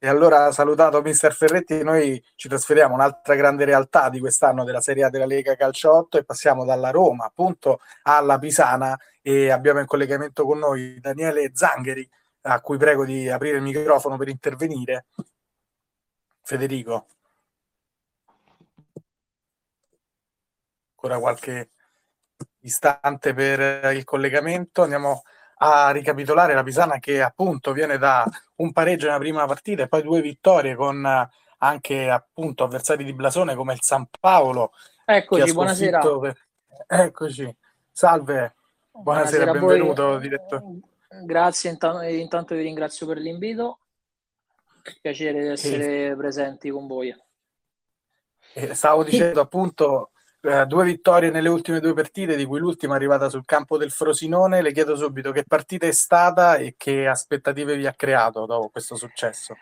E 0.00 0.06
allora, 0.06 0.52
salutato 0.52 1.02
mister 1.02 1.32
Ferretti, 1.32 1.82
noi 1.82 2.22
ci 2.36 2.48
trasferiamo 2.48 2.94
un'altra 2.94 3.34
grande 3.34 3.64
realtà 3.64 4.08
di 4.08 4.20
quest'anno 4.20 4.62
della 4.62 4.80
Serie 4.80 5.02
A 5.04 5.10
della 5.10 5.26
Lega 5.26 5.56
Calcio 5.56 5.92
8 5.92 6.18
e 6.18 6.24
passiamo 6.24 6.64
dalla 6.64 6.90
Roma 6.90 7.24
appunto 7.24 7.80
alla 8.02 8.38
Pisana 8.38 8.96
e 9.20 9.50
abbiamo 9.50 9.80
in 9.80 9.86
collegamento 9.86 10.44
con 10.44 10.58
noi 10.58 11.00
Daniele 11.00 11.50
Zangheri, 11.52 12.08
a 12.42 12.60
cui 12.60 12.78
prego 12.78 13.04
di 13.04 13.28
aprire 13.28 13.56
il 13.56 13.62
microfono 13.64 14.16
per 14.16 14.28
intervenire. 14.28 15.06
Federico. 16.42 17.06
Ancora 20.94 21.18
qualche 21.18 21.70
istante 22.60 23.34
per 23.34 23.92
il 23.94 24.04
collegamento. 24.04 24.82
Andiamo 24.82 25.10
a 25.10 25.22
ricapitolare 25.92 26.54
la 26.54 26.62
Pisana 26.62 26.98
che 26.98 27.22
appunto 27.22 27.72
viene 27.72 27.98
da 27.98 28.24
un 28.56 28.72
pareggio 28.72 29.06
nella 29.06 29.18
prima 29.18 29.46
partita 29.46 29.82
e 29.82 29.88
poi 29.88 30.02
due 30.02 30.20
vittorie 30.20 30.74
con 30.74 31.28
anche 31.58 32.08
appunto 32.08 32.64
avversari 32.64 33.04
di 33.04 33.12
blasone 33.12 33.54
come 33.54 33.72
il 33.72 33.82
San 33.82 34.06
Paolo. 34.20 34.72
Eccoci, 35.04 35.52
buonasera. 35.52 35.98
Per... 35.98 36.36
Eccoci, 36.86 37.56
salve, 37.90 38.54
buonasera, 38.90 39.44
buonasera 39.44 39.52
benvenuto 39.52 40.18
direttore. 40.18 40.64
Grazie, 41.24 41.70
intanto, 41.70 42.02
intanto 42.02 42.54
vi 42.54 42.62
ringrazio 42.62 43.06
per 43.06 43.16
l'invito, 43.16 43.78
piacere 45.00 45.40
di 45.40 45.48
essere 45.48 46.10
e... 46.10 46.16
presenti 46.16 46.70
con 46.70 46.86
voi. 46.86 47.14
E 48.52 48.74
stavo 48.74 49.02
dicendo 49.02 49.40
appunto 49.40 50.10
eh, 50.40 50.66
due 50.66 50.84
vittorie 50.84 51.30
nelle 51.30 51.48
ultime 51.48 51.80
due 51.80 51.94
partite, 51.94 52.36
di 52.36 52.44
cui 52.44 52.60
l'ultima 52.60 52.92
è 52.94 52.96
arrivata 52.96 53.28
sul 53.28 53.44
campo 53.44 53.76
del 53.76 53.90
Frosinone. 53.90 54.62
Le 54.62 54.72
chiedo 54.72 54.96
subito 54.96 55.32
che 55.32 55.44
partita 55.44 55.86
è 55.86 55.92
stata 55.92 56.56
e 56.56 56.74
che 56.76 57.06
aspettative 57.06 57.76
vi 57.76 57.86
ha 57.86 57.92
creato 57.92 58.46
dopo 58.46 58.68
questo 58.68 58.94
successo. 58.94 59.56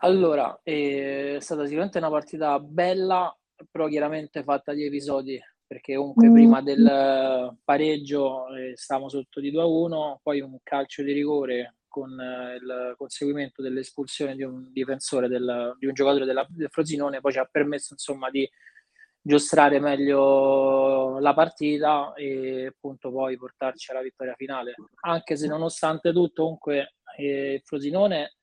Allora, 0.00 0.60
eh, 0.62 1.36
è 1.36 1.40
stata 1.40 1.64
sicuramente 1.64 1.98
una 1.98 2.10
partita 2.10 2.58
bella, 2.58 3.36
però 3.70 3.86
chiaramente 3.86 4.42
fatta 4.42 4.72
di 4.72 4.84
episodi, 4.84 5.40
perché 5.66 5.96
comunque 5.96 6.28
mm. 6.28 6.32
prima 6.32 6.60
del 6.60 7.56
pareggio 7.64 8.48
eh, 8.54 8.72
stavamo 8.76 9.08
sotto 9.08 9.40
di 9.40 9.52
2-1, 9.52 10.16
poi 10.22 10.40
un 10.40 10.58
calcio 10.62 11.02
di 11.02 11.12
rigore 11.12 11.76
con 11.88 12.10
il 12.10 12.94
conseguimento 12.96 13.60
dell'espulsione 13.60 14.34
di 14.34 14.42
un 14.42 14.72
difensore 14.72 15.28
del, 15.28 15.76
di 15.78 15.86
un 15.86 15.92
giocatore 15.92 16.24
della, 16.24 16.46
del 16.48 16.70
Frosinone, 16.70 17.20
poi 17.20 17.32
ci 17.32 17.38
ha 17.38 17.48
permesso 17.50 17.92
insomma 17.92 18.30
di 18.30 18.48
giostrare 19.22 19.78
meglio 19.78 21.18
la 21.20 21.32
partita 21.32 22.12
e 22.14 22.66
appunto 22.66 23.10
poi 23.12 23.36
portarci 23.36 23.92
alla 23.92 24.02
vittoria 24.02 24.34
finale. 24.34 24.74
Anche 25.02 25.36
se 25.36 25.46
nonostante 25.46 26.12
tutto 26.12 26.42
comunque 26.42 26.96
eh, 27.16 27.62
Frosinone 27.64 28.34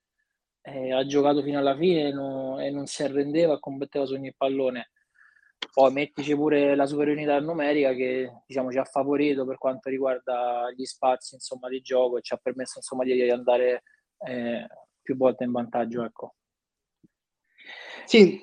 eh, 0.61 0.93
ha 0.93 1.05
giocato 1.05 1.41
fino 1.41 1.59
alla 1.59 1.75
fine 1.75 2.11
no, 2.11 2.59
e 2.59 2.69
non 2.69 2.85
si 2.85 3.03
arrendeva 3.03 3.59
combatteva 3.59 4.05
su 4.05 4.13
ogni 4.13 4.33
pallone. 4.35 4.91
Poi 5.73 5.91
mettici 5.91 6.33
pure 6.35 6.73
la 6.75 6.85
superiorità 6.85 7.39
numerica 7.41 7.93
che 7.93 8.31
diciamo, 8.47 8.71
ci 8.71 8.77
ha 8.77 8.85
favorito 8.85 9.45
per 9.45 9.57
quanto 9.57 9.89
riguarda 9.89 10.71
gli 10.73 10.85
spazi 10.85 11.35
insomma, 11.35 11.67
di 11.67 11.81
gioco 11.81 12.17
e 12.17 12.21
ci 12.21 12.33
ha 12.33 12.39
permesso 12.41 12.77
insomma, 12.77 13.03
di 13.03 13.29
andare 13.29 13.83
eh, 14.25 14.65
più 15.01 15.17
volte 15.17 15.43
in 15.43 15.51
vantaggio. 15.51 16.03
Ecco. 16.03 16.35
Sì, 18.05 18.41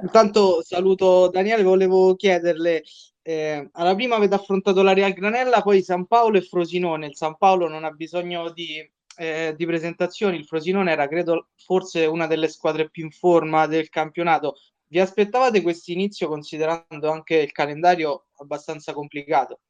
intanto 0.00 0.62
saluto 0.62 1.28
Daniele, 1.28 1.62
volevo 1.62 2.14
chiederle, 2.14 2.82
eh, 3.22 3.68
alla 3.72 3.94
prima 3.94 4.16
avete 4.16 4.34
affrontato 4.34 4.82
la 4.82 4.92
Real 4.92 5.12
Granella, 5.12 5.62
poi 5.62 5.82
San 5.82 6.06
Paolo 6.06 6.38
e 6.38 6.42
Frosinone, 6.42 7.06
il 7.06 7.16
San 7.16 7.36
Paolo 7.36 7.68
non 7.68 7.84
ha 7.84 7.90
bisogno 7.90 8.50
di, 8.50 8.78
eh, 9.16 9.54
di 9.56 9.66
presentazioni, 9.66 10.36
il 10.36 10.46
Frosinone 10.46 10.92
era 10.92 11.08
credo 11.08 11.48
forse 11.56 12.06
una 12.06 12.26
delle 12.26 12.48
squadre 12.48 12.90
più 12.90 13.04
in 13.04 13.10
forma 13.10 13.66
del 13.66 13.88
campionato, 13.88 14.56
vi 14.88 15.00
aspettavate 15.00 15.60
questo 15.60 15.92
inizio 15.92 16.28
considerando 16.28 17.10
anche 17.10 17.36
il 17.36 17.52
calendario 17.52 18.26
abbastanza 18.38 18.94
complicato? 18.94 19.60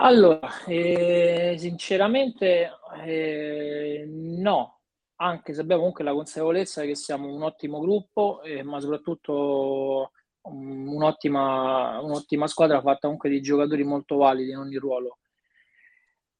Allora, 0.00 0.48
eh, 0.66 1.56
sinceramente 1.58 2.70
eh, 3.04 4.04
no, 4.06 4.77
anche 5.20 5.52
se 5.54 5.60
abbiamo 5.60 5.80
comunque 5.80 6.04
la 6.04 6.12
consapevolezza 6.12 6.82
che 6.82 6.94
siamo 6.94 7.32
un 7.32 7.42
ottimo 7.42 7.80
gruppo, 7.80 8.42
eh, 8.42 8.62
ma 8.62 8.80
soprattutto 8.80 10.12
un'ottima, 10.42 12.00
un'ottima 12.00 12.46
squadra 12.46 12.80
fatta 12.80 13.00
comunque 13.02 13.28
di 13.28 13.40
giocatori 13.40 13.84
molto 13.84 14.16
validi 14.16 14.50
in 14.50 14.58
ogni 14.58 14.76
ruolo. 14.76 15.18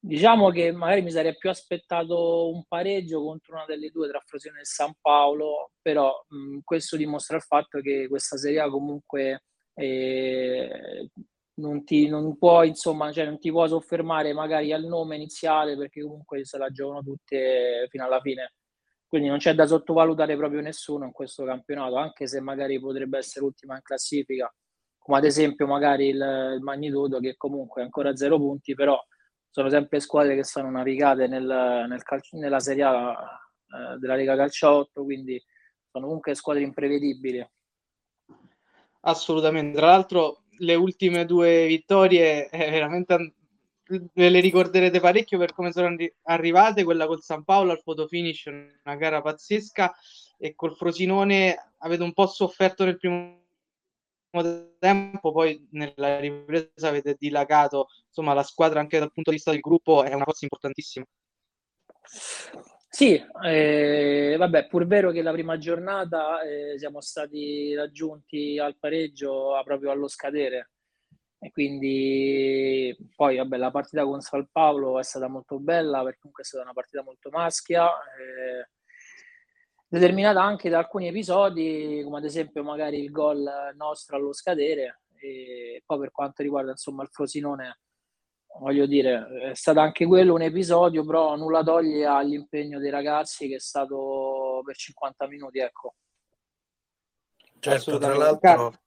Diciamo 0.00 0.50
che 0.50 0.70
magari 0.70 1.02
mi 1.02 1.11
sarei 1.11 1.37
più 1.37 1.50
aspettato 1.50 2.50
un 2.52 2.64
pareggio 2.68 3.20
contro 3.20 3.54
una 3.56 3.64
delle 3.66 3.90
due 3.90 4.08
tra 4.08 4.20
Frosinone 4.25 4.61
e 4.61 4.64
San 4.64 4.92
Paolo, 5.00 5.73
però 5.82 6.12
mh, 6.28 6.58
questo 6.62 6.97
dimostra 6.97 7.37
il 7.37 7.42
fatto 7.42 7.80
che 7.80 8.06
questa 8.08 8.37
Serie 8.37 8.68
comunque 8.70 9.42
eh, 9.75 11.11
non, 11.54 11.85
ti, 11.85 12.08
non 12.08 12.38
può, 12.38 12.62
insomma, 12.62 13.11
cioè 13.12 13.25
non 13.25 13.38
ti 13.40 13.50
può 13.50 13.66
soffermare 13.66 14.32
magari 14.32 14.73
al 14.73 14.85
nome 14.85 15.16
iniziale 15.16 15.76
perché 15.76 16.02
comunque 16.02 16.44
se 16.44 16.58
la 16.58 16.70
giocano 16.70 17.02
tutte 17.02 17.87
fino 17.90 18.04
alla 18.04 18.20
fine. 18.20 18.52
Quindi 19.08 19.28
non 19.28 19.38
c'è 19.38 19.54
da 19.54 19.66
sottovalutare 19.66 20.36
proprio 20.36 20.60
nessuno 20.60 21.06
in 21.06 21.12
questo 21.12 21.44
campionato, 21.44 21.96
anche 21.96 22.26
se 22.26 22.40
magari 22.40 22.78
potrebbe 22.78 23.18
essere 23.18 23.44
ultima 23.44 23.74
in 23.74 23.82
classifica, 23.82 24.52
come 24.98 25.16
ad 25.16 25.24
esempio 25.24 25.66
magari 25.66 26.08
il, 26.08 26.54
il 26.56 26.60
Magnitudo 26.60 27.18
che 27.18 27.34
comunque 27.36 27.80
è 27.80 27.84
ancora 27.84 28.10
a 28.10 28.16
zero 28.16 28.36
punti, 28.36 28.74
però 28.74 29.00
sono 29.48 29.70
sempre 29.70 30.00
squadre 30.00 30.34
che 30.34 30.44
sono 30.44 30.70
navigate 30.70 31.26
nel, 31.26 31.86
nel 31.88 32.02
calcio, 32.02 32.36
nella 32.36 32.60
Serie 32.60 32.82
A 32.82 33.12
eh, 33.12 33.98
della 33.98 34.14
Lega 34.14 34.36
Calcio 34.36 34.68
8, 34.68 35.04
quindi 35.04 35.42
sono 35.90 36.06
comunque 36.06 36.34
squadre 36.34 36.62
imprevedibili. 36.62 37.46
Assolutamente, 39.00 39.78
tra 39.78 39.86
l'altro 39.86 40.42
le 40.58 40.74
ultime 40.74 41.24
due 41.24 41.66
vittorie 41.66 42.48
eh, 42.50 42.70
veramente 42.70 43.36
ve 43.88 44.28
le 44.28 44.40
ricorderete 44.40 45.00
parecchio 45.00 45.38
per 45.38 45.52
come 45.52 45.73
sono 45.73 45.97
arrivate, 46.25 46.85
quella 46.85 47.07
col 47.07 47.23
San 47.23 47.45
Paolo 47.45 47.73
al 47.73 47.83
photo 47.83 48.07
finish, 48.07 48.47
una 48.47 48.97
gara 48.97 49.23
pazzesca, 49.23 49.95
e 50.38 50.54
col 50.54 50.76
Frosinone 50.76 51.73
avete 51.78 52.02
un 52.02 52.12
po' 52.12 52.26
sofferto 52.26 52.85
nel 52.85 52.99
primo 52.99 53.40
tempo, 54.78 55.33
poi 55.33 55.66
nella 55.73 56.21
ripresa 56.21 56.88
avete 56.88 57.16
dilagato, 57.18 57.88
insomma 58.07 58.35
la 58.35 58.42
squadra 58.42 58.80
anche 58.80 58.99
dal 58.99 59.12
punto 59.12 59.30
di 59.30 59.37
vista 59.37 59.50
del 59.50 59.61
gruppo 59.61 60.04
è 60.04 60.12
una 60.14 60.25
cosa 60.25 60.40
importantissima. 60.42 61.04
Sì, 62.90 63.23
eh, 63.45 64.35
vabbè, 64.38 64.66
pur 64.66 64.87
vero 64.87 65.11
che 65.11 65.23
la 65.23 65.33
prima 65.33 65.59
giornata 65.59 66.42
eh, 66.42 66.78
siamo 66.78 67.00
stati 67.00 67.75
raggiunti 67.75 68.59
al 68.59 68.76
pareggio 68.78 69.61
proprio 69.64 69.90
allo 69.90 70.09
scadere 70.09 70.71
e 71.40 71.50
quindi 71.52 72.96
poi 73.14 73.36
vabbè, 73.36 73.56
la 73.56 73.70
partita 73.70 74.04
con 74.04 74.20
San 74.20 74.48
Paolo 74.50 74.98
è 74.98 75.04
stata 75.04 75.28
molto 75.28 75.60
bella 75.60 76.02
perché 76.02 76.18
comunque 76.18 76.42
è 76.42 76.46
stata 76.46 76.64
una 76.64 76.72
partita 76.72 77.02
molto 77.02 77.30
maschia. 77.30 77.86
Eh, 77.86 78.68
determinata 79.86 80.42
anche 80.42 80.68
da 80.68 80.78
alcuni 80.78 81.08
episodi, 81.08 82.02
come 82.04 82.18
ad 82.18 82.24
esempio 82.24 82.62
magari 82.62 83.00
il 83.02 83.10
gol 83.10 83.48
nostro 83.76 84.16
allo 84.16 84.32
scadere, 84.32 85.02
e 85.20 85.82
poi 85.86 85.98
per 85.98 86.10
quanto 86.10 86.42
riguarda 86.42 86.72
insomma 86.72 87.04
il 87.04 87.08
Frosinone, 87.10 87.80
voglio 88.58 88.86
dire, 88.86 89.50
è 89.50 89.54
stato 89.54 89.78
anche 89.78 90.06
quello 90.06 90.34
un 90.34 90.42
episodio, 90.42 91.04
però 91.04 91.36
nulla 91.36 91.62
toglie 91.62 92.04
all'impegno 92.04 92.80
dei 92.80 92.90
ragazzi 92.90 93.48
che 93.48 93.56
è 93.56 93.60
stato 93.60 94.60
per 94.64 94.76
50 94.76 95.26
minuti, 95.28 95.60
ecco. 95.60 95.94
Certo, 97.60 97.98
tra 97.98 98.14
l'altro 98.14 98.78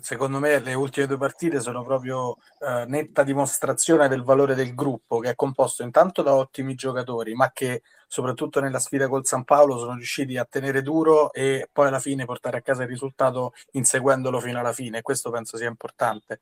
Secondo 0.00 0.40
me 0.40 0.58
le 0.58 0.74
ultime 0.74 1.06
due 1.06 1.18
partite 1.18 1.60
sono 1.60 1.84
proprio 1.84 2.36
eh, 2.58 2.84
netta 2.88 3.22
dimostrazione 3.22 4.08
del 4.08 4.24
valore 4.24 4.56
del 4.56 4.74
gruppo, 4.74 5.20
che 5.20 5.30
è 5.30 5.34
composto 5.36 5.84
intanto 5.84 6.22
da 6.22 6.34
ottimi 6.34 6.74
giocatori, 6.74 7.34
ma 7.34 7.52
che 7.52 7.82
soprattutto 8.08 8.58
nella 8.60 8.80
sfida 8.80 9.08
col 9.08 9.24
San 9.24 9.44
Paolo 9.44 9.78
sono 9.78 9.94
riusciti 9.94 10.36
a 10.36 10.44
tenere 10.44 10.82
duro 10.82 11.32
e 11.32 11.68
poi 11.72 11.86
alla 11.88 12.00
fine 12.00 12.24
portare 12.24 12.58
a 12.58 12.62
casa 12.62 12.82
il 12.82 12.88
risultato 12.88 13.52
inseguendolo 13.72 14.40
fino 14.40 14.58
alla 14.58 14.72
fine. 14.72 15.00
Questo 15.00 15.30
penso 15.30 15.56
sia 15.56 15.68
importante. 15.68 16.40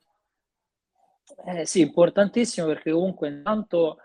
Eh, 1.45 1.67
sì, 1.67 1.81
importantissimo 1.81 2.67
perché 2.67 2.91
comunque 2.91 3.29
intanto 3.29 3.99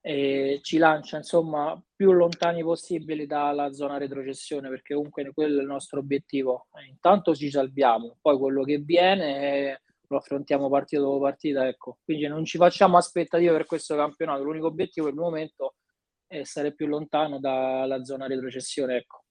e 0.00 0.60
ci 0.62 0.78
lancia 0.78 1.16
insomma 1.16 1.80
più 1.94 2.12
lontani 2.12 2.62
possibili 2.62 3.26
dalla 3.26 3.72
zona 3.72 3.98
retrocessione 3.98 4.68
perché 4.68 4.94
comunque 4.94 5.32
quello 5.32 5.58
è 5.58 5.62
il 5.62 5.68
nostro 5.68 6.00
obiettivo. 6.00 6.68
Intanto 6.88 7.34
ci 7.34 7.50
salviamo 7.50 8.18
poi 8.20 8.38
quello 8.38 8.62
che 8.64 8.78
viene 8.78 9.82
lo 10.10 10.16
affrontiamo 10.16 10.68
partita 10.70 11.02
dopo 11.02 11.20
partita 11.20 11.66
ecco. 11.66 11.98
Quindi 12.04 12.26
non 12.26 12.44
ci 12.44 12.58
facciamo 12.58 12.96
aspettative 12.96 13.52
per 13.52 13.66
questo 13.66 13.96
campionato 13.96 14.42
l'unico 14.42 14.66
obiettivo 14.66 15.06
per 15.06 15.14
il 15.14 15.20
momento 15.20 15.74
è 16.26 16.44
stare 16.44 16.74
più 16.74 16.86
lontano 16.86 17.38
dalla 17.40 18.04
zona 18.04 18.26
retrocessione 18.26 18.96
ecco 18.96 19.24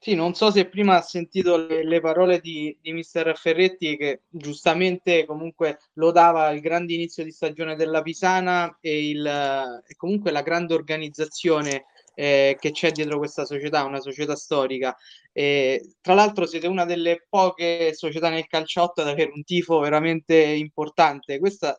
sì, 0.00 0.14
non 0.14 0.34
so 0.34 0.52
se 0.52 0.68
prima 0.68 0.96
ha 0.96 1.02
sentito 1.02 1.56
le, 1.56 1.84
le 1.84 2.00
parole 2.00 2.38
di, 2.38 2.76
di 2.80 2.92
mister 2.92 3.36
Ferretti 3.36 3.96
che 3.96 4.22
giustamente 4.28 5.24
comunque 5.26 5.80
lodava 5.94 6.50
il 6.50 6.60
grande 6.60 6.94
inizio 6.94 7.24
di 7.24 7.32
stagione 7.32 7.74
della 7.74 8.00
Pisana 8.00 8.78
e, 8.80 9.08
il, 9.08 9.26
e 9.26 9.96
comunque 9.96 10.30
la 10.30 10.42
grande 10.42 10.74
organizzazione 10.74 11.86
eh, 12.14 12.56
che 12.60 12.70
c'è 12.70 12.92
dietro 12.92 13.18
questa 13.18 13.44
società, 13.44 13.82
una 13.84 14.00
società 14.00 14.36
storica. 14.36 14.96
E, 15.32 15.94
tra 16.00 16.14
l'altro 16.14 16.46
siete 16.46 16.68
una 16.68 16.84
delle 16.84 17.26
poche 17.28 17.92
società 17.92 18.28
nel 18.28 18.46
calciotto 18.46 19.00
ad 19.00 19.08
avere 19.08 19.32
un 19.34 19.42
tifo 19.42 19.80
veramente 19.80 20.36
importante. 20.36 21.40
Questa 21.40 21.76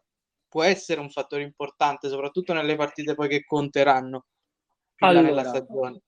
può 0.50 0.64
essere 0.64 1.00
un 1.00 1.10
fattore 1.10 1.44
importante, 1.44 2.10
soprattutto 2.10 2.52
nelle 2.52 2.76
partite 2.76 3.16
poi 3.16 3.30
che 3.30 3.46
conteranno 3.46 4.26
allora, 4.98 5.26
nella 5.26 5.44
stagione. 5.46 6.02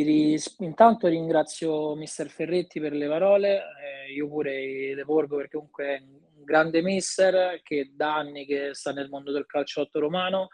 Ris- 0.00 0.56
intanto 0.60 1.08
ringrazio 1.08 1.94
mister 1.94 2.28
Ferretti 2.30 2.80
per 2.80 2.92
le 2.92 3.06
parole, 3.08 3.56
eh, 3.58 4.12
io 4.12 4.28
pure 4.28 4.94
le 4.94 5.04
porgo 5.04 5.36
perché 5.36 5.56
comunque 5.56 5.84
è 5.84 6.00
un 6.00 6.44
grande 6.44 6.80
mister 6.80 7.60
che 7.62 7.92
da 7.94 8.16
anni 8.16 8.46
che 8.46 8.70
sta 8.72 8.92
nel 8.92 9.10
mondo 9.10 9.30
del 9.32 9.44
calciotto 9.44 10.00
romano 10.00 10.48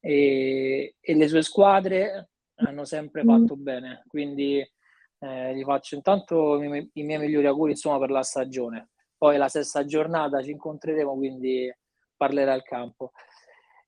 e, 0.00 0.96
e 1.00 1.14
le 1.14 1.28
sue 1.28 1.42
squadre 1.42 2.28
hanno 2.56 2.84
sempre 2.84 3.24
mm. 3.24 3.28
fatto 3.28 3.56
bene, 3.56 4.04
quindi 4.06 4.58
eh, 5.18 5.54
gli 5.54 5.62
faccio 5.62 5.94
intanto 5.94 6.62
i, 6.62 6.68
miei, 6.68 6.90
i 6.94 7.02
miei 7.02 7.20
migliori 7.20 7.46
auguri 7.46 7.70
insomma, 7.70 7.98
per 7.98 8.10
la 8.10 8.22
stagione. 8.22 8.90
Poi 9.16 9.38
la 9.38 9.48
sesta 9.48 9.84
giornata 9.86 10.42
ci 10.42 10.50
incontreremo, 10.50 11.14
quindi 11.14 11.74
parlerà 12.16 12.52
al 12.52 12.62
campo. 12.62 13.12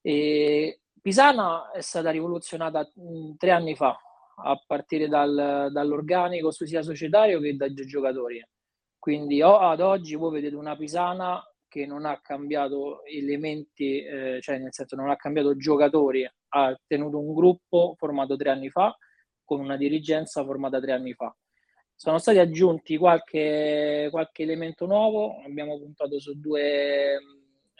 E 0.00 0.80
Pisana 1.02 1.70
è 1.72 1.80
stata 1.82 2.10
rivoluzionata 2.10 2.90
mh, 2.94 3.34
tre 3.36 3.50
anni 3.50 3.76
fa, 3.76 3.96
a 4.38 4.62
partire 4.66 5.08
dal, 5.08 5.68
dall'organico 5.70 6.50
sia 6.50 6.82
societario 6.82 7.40
che 7.40 7.56
dai 7.56 7.74
giocatori. 7.74 8.44
Quindi 8.98 9.40
o, 9.42 9.58
ad 9.58 9.80
oggi 9.80 10.14
voi 10.14 10.32
vedete 10.32 10.56
una 10.56 10.76
Pisana 10.76 11.42
che 11.68 11.86
non 11.86 12.04
ha 12.06 12.20
cambiato 12.20 13.04
elementi, 13.04 14.02
eh, 14.02 14.38
cioè 14.40 14.58
nel 14.58 14.72
senso 14.72 14.96
non 14.96 15.10
ha 15.10 15.16
cambiato 15.16 15.56
giocatori, 15.56 16.28
ha 16.48 16.80
tenuto 16.86 17.18
un 17.18 17.34
gruppo 17.34 17.94
formato 17.96 18.36
tre 18.36 18.50
anni 18.50 18.70
fa 18.70 18.96
con 19.44 19.60
una 19.60 19.76
dirigenza 19.76 20.44
formata 20.44 20.80
tre 20.80 20.92
anni 20.92 21.14
fa. 21.14 21.34
Sono 21.94 22.18
stati 22.18 22.38
aggiunti 22.38 22.96
qualche, 22.96 24.08
qualche 24.10 24.42
elemento 24.42 24.86
nuovo, 24.86 25.40
abbiamo 25.44 25.78
puntato 25.78 26.18
su 26.20 26.38
due 26.38 27.18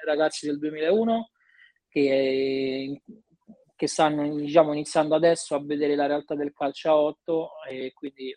ragazzi 0.05 0.47
del 0.47 0.59
2001 0.59 1.31
che 1.89 3.01
che 3.77 3.87
stanno 3.87 4.35
diciamo, 4.35 4.73
iniziando 4.73 5.15
adesso 5.15 5.55
a 5.55 5.63
vedere 5.63 5.95
la 5.95 6.07
realtà 6.07 6.35
del 6.35 6.53
calcio 6.53 6.91
a 6.91 6.97
8 6.97 7.51
e 7.69 7.93
quindi 7.95 8.37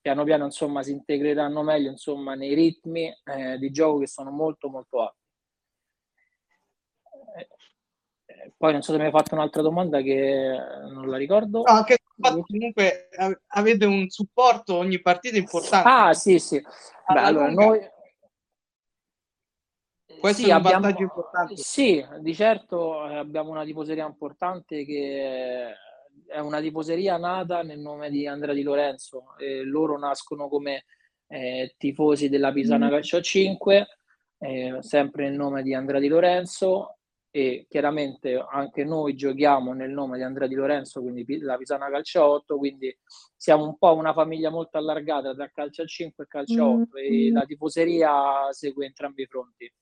piano 0.00 0.24
piano 0.24 0.44
insomma, 0.44 0.82
si 0.82 0.90
integreranno 0.90 1.62
meglio 1.62 1.90
insomma, 1.90 2.34
nei 2.34 2.52
ritmi 2.52 3.10
eh, 3.24 3.56
di 3.56 3.70
gioco 3.70 4.00
che 4.00 4.06
sono 4.06 4.30
molto 4.30 4.68
molto 4.68 5.00
alti. 5.00 5.22
poi 8.58 8.72
non 8.72 8.82
so 8.82 8.92
se 8.92 8.98
mi 8.98 9.04
hai 9.04 9.10
fatto 9.10 9.34
un'altra 9.34 9.62
domanda 9.62 10.02
che 10.02 10.56
non 10.90 11.08
la 11.08 11.16
ricordo. 11.16 11.62
No, 11.62 11.72
anche 11.72 11.98
comunque 12.18 13.08
avete 13.48 13.86
un 13.86 14.08
supporto 14.08 14.74
ogni 14.74 15.00
partita 15.00 15.38
importante. 15.38 15.88
Ah, 15.88 16.12
sì, 16.12 16.38
sì. 16.38 16.60
Beh, 16.60 17.20
allora, 17.20 17.50
noi... 17.50 17.92
Questo 20.18 20.42
sì, 20.42 20.48
è 20.48 20.52
un 20.52 20.58
abbiamo... 20.58 20.80
vantaggio 20.80 21.02
importante. 21.02 21.56
Sì, 21.56 22.04
di 22.20 22.34
certo 22.34 23.08
eh, 23.08 23.16
abbiamo 23.16 23.50
una 23.50 23.64
tifoseria 23.64 24.06
importante 24.06 24.84
che 24.84 25.74
è 26.26 26.38
una 26.38 26.60
tifoseria 26.60 27.16
nata 27.16 27.62
nel 27.62 27.78
nome 27.78 28.10
di 28.10 28.26
Andrea 28.26 28.54
Di 28.54 28.62
Lorenzo. 28.62 29.34
Loro 29.64 29.98
nascono 29.98 30.48
come 30.48 30.84
eh, 31.28 31.74
tifosi 31.76 32.28
della 32.28 32.52
Pisana 32.52 32.86
mm. 32.86 32.90
Calcio 32.90 33.20
5, 33.20 33.86
eh, 34.38 34.76
sempre 34.80 35.28
nel 35.28 35.36
nome 35.36 35.62
di 35.62 35.74
Andrea 35.74 36.00
Di 36.00 36.08
Lorenzo 36.08 36.98
e 37.30 37.66
chiaramente 37.68 38.36
anche 38.48 38.84
noi 38.84 39.16
giochiamo 39.16 39.72
nel 39.72 39.90
nome 39.90 40.18
di 40.18 40.22
Andrea 40.22 40.46
Di 40.46 40.54
Lorenzo, 40.54 41.00
quindi 41.00 41.38
la 41.40 41.56
Pisana 41.56 41.90
Calcio 41.90 42.24
8, 42.24 42.56
quindi 42.56 42.96
siamo 43.36 43.64
un 43.64 43.76
po' 43.76 43.94
una 43.94 44.12
famiglia 44.12 44.50
molto 44.50 44.78
allargata 44.78 45.34
tra 45.34 45.50
calcio 45.52 45.84
5 45.84 46.24
e 46.24 46.26
calcio 46.28 46.64
8 46.64 46.76
mm. 46.76 46.86
e 46.96 47.30
la 47.32 47.44
tifoseria 47.44 48.52
segue 48.52 48.86
entrambi 48.86 49.22
i 49.22 49.26
fronti. 49.26 49.72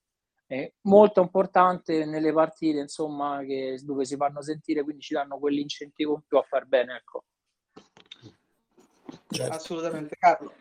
È 0.52 0.70
molto 0.82 1.22
importante 1.22 2.04
nelle 2.04 2.30
partite, 2.30 2.80
insomma, 2.80 3.42
che, 3.42 3.80
dove 3.82 4.04
si 4.04 4.16
fanno 4.16 4.42
sentire, 4.42 4.82
quindi 4.82 5.00
ci 5.00 5.14
danno 5.14 5.38
quell'incentivo 5.38 6.12
in 6.12 6.20
più 6.26 6.36
a 6.36 6.42
far 6.42 6.66
bene, 6.66 6.96
ecco. 6.96 7.24
Certo. 9.30 9.54
Assolutamente, 9.54 10.14
Carlo. 10.18 10.52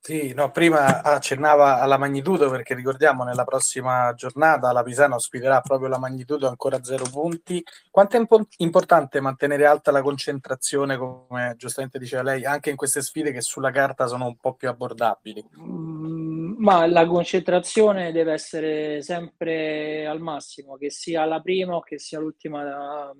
Sì, 0.00 0.32
no, 0.32 0.50
prima 0.50 1.02
accennava 1.02 1.78
alla 1.78 1.98
magnitudo 1.98 2.50
perché 2.50 2.74
ricordiamo 2.74 3.22
nella 3.22 3.44
prossima 3.44 4.14
giornata 4.14 4.72
la 4.72 4.82
Pisana 4.82 5.14
ospiterà 5.14 5.60
proprio 5.60 5.88
la 5.88 5.98
magnitudo 5.98 6.48
ancora 6.48 6.76
a 6.78 6.82
zero 6.82 7.04
punti. 7.04 7.62
Quanto 7.90 8.16
è 8.16 8.18
impo- 8.18 8.48
importante 8.56 9.20
mantenere 9.20 9.66
alta 9.66 9.92
la 9.92 10.02
concentrazione, 10.02 10.96
come 10.96 11.54
giustamente 11.56 12.00
diceva 12.00 12.22
lei, 12.22 12.44
anche 12.44 12.70
in 12.70 12.76
queste 12.76 13.02
sfide 13.02 13.30
che 13.30 13.42
sulla 13.42 13.70
carta 13.70 14.06
sono 14.06 14.24
un 14.24 14.36
po' 14.38 14.54
più 14.54 14.68
abbordabili? 14.68 15.46
Mm, 15.60 16.31
ma 16.58 16.86
la 16.86 17.06
concentrazione 17.06 18.12
deve 18.12 18.32
essere 18.32 19.02
sempre 19.02 20.06
al 20.06 20.20
massimo, 20.20 20.76
che 20.76 20.90
sia 20.90 21.24
la 21.24 21.40
prima 21.40 21.76
o 21.76 21.80
che 21.80 21.98
sia 21.98 22.18
l'ultima, 22.18 23.12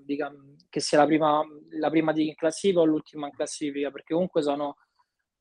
che 0.69 0.81
sia 0.81 0.99
la 0.99 1.07
prima, 1.07 1.43
la 1.79 1.91
prima 1.91 2.13
di 2.13 2.35
classifica 2.35 2.81
o 2.81 2.85
l'ultima 2.85 3.27
in 3.27 3.33
classifica, 3.33 3.91
perché 3.91 4.15
comunque 4.15 4.43
sono 4.43 4.77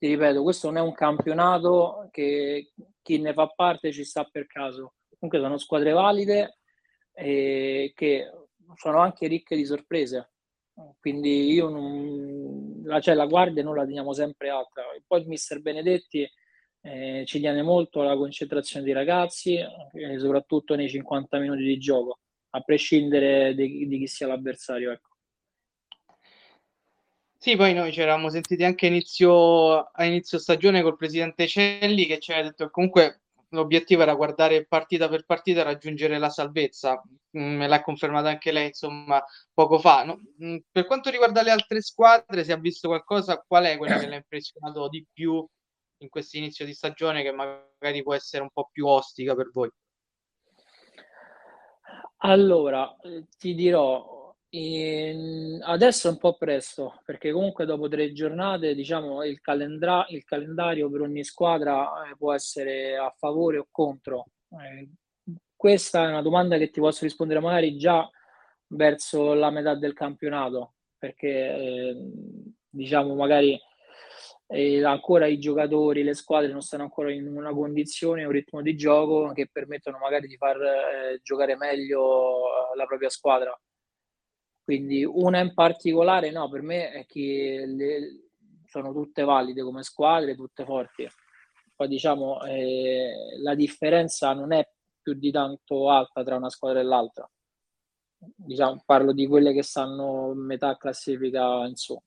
ti 0.02 0.08
ripeto, 0.08 0.42
questo 0.42 0.66
non 0.68 0.78
è 0.78 0.82
un 0.82 0.94
campionato 0.94 2.08
che 2.10 2.72
chi 3.04 3.20
ne 3.20 3.34
fa 3.34 3.46
parte 3.48 3.92
ci 3.92 4.04
sta 4.04 4.24
per 4.24 4.48
caso. 4.48 4.96
Comunque 5.20 5.40
sono 5.40 5.60
squadre 5.60 5.92
valide 5.92 6.58
e 7.14 7.92
che 7.94 8.32
sono 8.78 8.98
anche 8.98 9.28
ricche 9.28 9.56
di 9.56 9.64
sorprese. 9.64 10.32
Quindi 11.00 11.52
io 11.52 11.70
non, 11.70 12.82
la, 12.84 13.00
cioè, 13.00 13.14
la 13.14 13.28
guardia 13.28 13.62
noi 13.62 13.76
la 13.76 13.86
teniamo 13.86 14.12
sempre 14.12 14.50
alta. 14.50 14.82
E 14.96 15.04
poi 15.06 15.22
il 15.22 15.28
mister 15.28 15.62
Benedetti 15.62 16.28
eh, 16.82 17.24
ci 17.26 17.40
tiene 17.40 17.62
molto 17.62 18.02
alla 18.02 18.16
concentrazione 18.16 18.84
dei 18.84 18.94
ragazzi, 18.94 19.56
eh, 19.56 20.20
soprattutto 20.20 20.76
nei 20.76 20.90
50 20.90 21.40
minuti 21.40 21.64
di 21.64 21.78
gioco, 21.78 22.20
a 22.52 22.62
prescindere 22.62 23.54
di, 23.56 23.88
di 23.88 23.98
chi 24.00 24.08
sia 24.08 24.28
l'avversario. 24.28 24.92
Ecco. 24.92 25.10
Sì, 27.38 27.56
poi 27.56 27.74
noi 27.74 27.92
ci 27.92 28.02
eravamo 28.02 28.30
sentiti 28.30 28.64
anche 28.64 28.86
inizio, 28.86 29.80
a 29.80 30.06
inizio 30.06 30.38
stagione 30.38 30.84
col 30.84 30.98
presidente 30.98 31.48
Celli 31.48 32.06
che 32.06 32.20
ci 32.20 32.32
aveva 32.32 32.50
detto 32.50 32.66
che 32.66 32.72
comunque 32.72 33.22
l'obiettivo 33.50 34.04
era 34.04 34.14
guardare 34.14 34.66
partita 34.66 35.10
per 35.10 35.26
partita 35.26 35.62
e 35.62 35.64
raggiungere 35.64 36.18
la 36.20 36.30
salvezza. 36.30 37.02
Mm, 37.38 37.58
me 37.58 37.68
l'ha 37.68 37.82
confermato 37.82 38.28
anche 38.28 38.52
lei, 38.52 38.68
insomma, 38.68 39.24
poco 39.54 39.80
fa. 39.80 40.04
No? 40.04 40.20
Mm, 40.44 40.58
per 40.72 40.86
quanto 40.86 41.10
riguarda 41.10 41.42
le 41.42 41.52
altre 41.52 41.82
squadre, 41.82 42.44
si 42.44 42.52
è 42.52 42.60
visto 42.60 42.88
qualcosa, 42.88 43.44
qual 43.46 43.66
è 43.66 43.78
quella 43.78 43.98
che 43.98 44.08
le 44.08 44.16
ha 44.16 44.18
impressionato 44.18 44.88
di 44.90 45.06
più 45.12 45.46
in 46.02 46.10
questo 46.10 46.38
inizio 46.38 46.66
di 46.66 46.74
stagione 46.74 47.24
che 47.24 47.32
magari 47.32 48.04
può 48.04 48.14
essere 48.14 48.44
un 48.44 48.50
po' 48.52 48.70
più 48.72 48.88
ostica 48.88 49.36
per 49.36 49.50
voi? 49.52 49.70
Allora, 52.24 52.96
ti 53.38 53.56
dirò, 53.56 54.36
e 54.50 55.60
adesso 55.62 56.08
è 56.08 56.12
un 56.12 56.18
po' 56.18 56.38
presto, 56.38 57.00
perché 57.04 57.32
comunque 57.32 57.66
dopo 57.66 57.88
tre 57.88 58.12
giornate, 58.12 58.76
diciamo, 58.76 59.24
il, 59.24 59.40
calendra- 59.42 60.06
il 60.10 60.24
calendario 60.24 60.90
per 60.90 61.02
ogni 61.02 61.24
squadra 61.24 62.10
eh, 62.10 62.16
può 62.16 62.34
essere 62.34 62.98
a 62.98 63.14
favore 63.18 63.58
o 63.58 63.68
contro. 63.72 64.26
Eh, 64.50 64.90
questa 65.56 66.06
è 66.06 66.08
una 66.10 66.22
domanda 66.22 66.58
che 66.58 66.70
ti 66.70 66.80
posso 66.80 67.06
rispondere 67.06 67.40
magari 67.40 67.78
già 67.78 68.08
verso 68.68 69.34
la 69.34 69.50
metà 69.50 69.76
del 69.76 69.94
campionato, 69.94 70.74
perché 70.98 71.30
eh, 71.30 71.96
diciamo 72.70 73.16
magari 73.16 73.60
eh, 74.52 74.84
ancora 74.84 75.26
i 75.28 75.40
giocatori, 75.40 76.04
le 76.04 76.14
squadre 76.14 76.52
non 76.52 76.62
stanno 76.62 76.84
ancora 76.84 77.12
in 77.12 77.28
una 77.28 77.54
condizione, 77.54 78.26
un 78.26 78.32
ritmo 78.32 78.62
di 78.62 78.76
gioco 78.76 79.32
che 79.34 79.50
permettono 79.52 79.98
magari 79.98 80.28
di 80.28 80.38
far 80.38 80.58
eh, 80.62 81.20
giocare 81.24 81.56
meglio 81.56 82.72
eh, 82.74 82.76
la 82.76 82.86
propria 82.86 83.10
squadra 83.10 83.58
quindi 84.64 85.04
una 85.04 85.40
in 85.40 85.54
particolare, 85.54 86.32
no, 86.32 86.48
per 86.50 86.62
me 86.62 86.92
è 86.92 87.06
che 87.06 87.64
le, 87.68 88.30
sono 88.68 88.94
tutte 88.94 89.24
valide 89.24 89.64
come 89.64 89.84
squadre, 89.84 90.36
tutte 90.36 90.64
forti. 90.64 91.06
Poi 91.76 91.88
diciamo 91.90 92.42
eh, 92.44 93.38
la 93.42 93.54
differenza 93.54 94.34
non 94.34 94.54
è 94.54 94.66
più 95.02 95.14
di 95.16 95.32
tanto 95.32 95.90
alta 95.90 96.24
tra 96.24 96.38
una 96.38 96.50
squadra 96.50 96.80
e 96.80 96.84
l'altra. 96.84 97.30
Diciamo, 98.18 98.84
parlo 98.86 99.14
di 99.14 99.28
quelle 99.28 99.52
che 99.52 99.64
stanno 99.64 100.34
metà 100.36 100.78
classifica 100.78 101.66
in 101.66 101.76
su. 101.76 102.00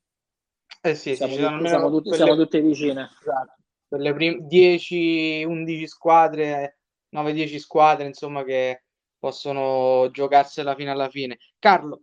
Eh 0.87 0.95
sì, 0.95 1.17
siamo, 1.17 1.35
sì, 1.35 1.41
tutti, 1.41 1.67
siamo, 1.67 1.89
tutti, 1.89 2.09
quelle, 2.11 2.25
siamo 2.25 2.37
tutte 2.37 2.61
vicine. 2.61 3.11
Esatto. 3.19 3.57
Per 3.89 4.01
le 4.01 4.13
prim- 4.13 4.47
10-11 4.47 5.87
squadre, 5.87 6.79
9-10 7.09 7.59
squadre, 7.59 8.07
insomma, 8.07 8.45
che 8.45 8.85
possono 9.19 10.11
giocarsela 10.11 10.75
fino 10.75 10.91
alla 10.91 11.09
fine. 11.09 11.39
Carlo, 11.59 12.03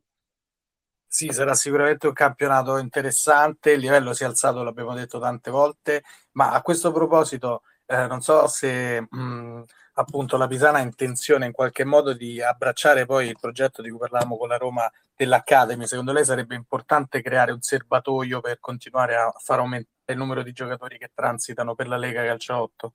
sì, 1.13 1.29
sarà 1.31 1.53
sicuramente 1.53 2.07
un 2.07 2.13
campionato 2.13 2.77
interessante, 2.77 3.71
il 3.71 3.81
livello 3.81 4.13
si 4.13 4.23
è 4.23 4.25
alzato, 4.25 4.63
l'abbiamo 4.63 4.95
detto 4.95 5.19
tante 5.19 5.51
volte, 5.51 6.03
ma 6.31 6.51
a 6.53 6.61
questo 6.61 6.93
proposito 6.93 7.63
eh, 7.85 8.07
non 8.07 8.21
so 8.21 8.47
se 8.47 9.05
mh, 9.07 9.63
appunto 9.93 10.37
la 10.37 10.47
Pisana 10.47 10.79
ha 10.79 10.81
intenzione 10.81 11.45
in 11.45 11.51
qualche 11.51 11.83
modo 11.83 12.13
di 12.13 12.41
abbracciare 12.41 13.05
poi 13.05 13.27
il 13.27 13.37
progetto 13.39 13.81
di 13.81 13.89
cui 13.89 13.99
parlavamo 13.99 14.37
con 14.37 14.49
la 14.49 14.57
Roma 14.57 14.89
dell'Academy, 15.15 15.85
secondo 15.85 16.13
lei 16.13 16.25
sarebbe 16.25 16.55
importante 16.55 17.21
creare 17.21 17.51
un 17.51 17.61
serbatoio 17.61 18.41
per 18.41 18.59
continuare 18.59 19.15
a 19.15 19.31
far 19.37 19.59
aumentare 19.59 19.89
il 20.05 20.17
numero 20.17 20.43
di 20.43 20.51
giocatori 20.51 20.97
che 20.97 21.11
transitano 21.13 21.75
per 21.75 21.87
la 21.87 21.97
Lega 21.97 22.23
Calcio 22.23 22.55
8? 22.55 22.93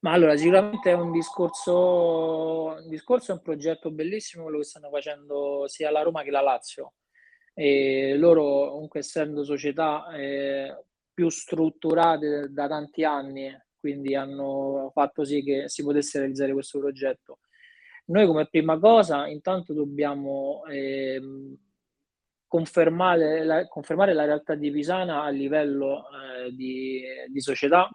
Ma 0.00 0.12
allora, 0.12 0.36
sicuramente 0.36 0.90
è 0.90 0.94
un 0.94 1.12
discorso, 1.12 2.76
un 2.82 2.88
discorso, 2.88 3.32
è 3.32 3.34
un 3.34 3.42
progetto 3.42 3.90
bellissimo 3.90 4.44
quello 4.44 4.58
che 4.58 4.64
stanno 4.64 4.88
facendo 4.88 5.64
sia 5.68 5.90
la 5.90 6.02
Roma 6.02 6.22
che 6.22 6.30
la 6.30 6.40
Lazio 6.40 6.94
e 7.52 8.16
loro 8.16 8.70
comunque 8.70 9.00
essendo 9.00 9.44
società 9.44 10.10
eh, 10.14 10.84
più 11.12 11.28
strutturate 11.28 12.48
da 12.50 12.66
tanti 12.66 13.04
anni, 13.04 13.54
quindi 13.80 14.14
hanno 14.14 14.90
fatto 14.92 15.24
sì 15.24 15.42
che 15.42 15.68
si 15.68 15.82
potesse 15.82 16.18
realizzare 16.18 16.52
questo 16.52 16.78
progetto. 16.78 17.38
Noi 18.06 18.26
come 18.26 18.46
prima 18.46 18.78
cosa 18.78 19.26
intanto 19.26 19.72
dobbiamo 19.72 20.64
eh, 20.68 21.20
confermare, 22.46 23.44
la, 23.44 23.66
confermare, 23.68 24.12
la, 24.12 24.24
realtà 24.24 24.54
di 24.54 24.70
Pisana 24.70 25.22
a 25.22 25.28
livello 25.28 26.04
eh, 26.10 26.52
di, 26.52 27.02
di, 27.28 27.40
società 27.40 27.88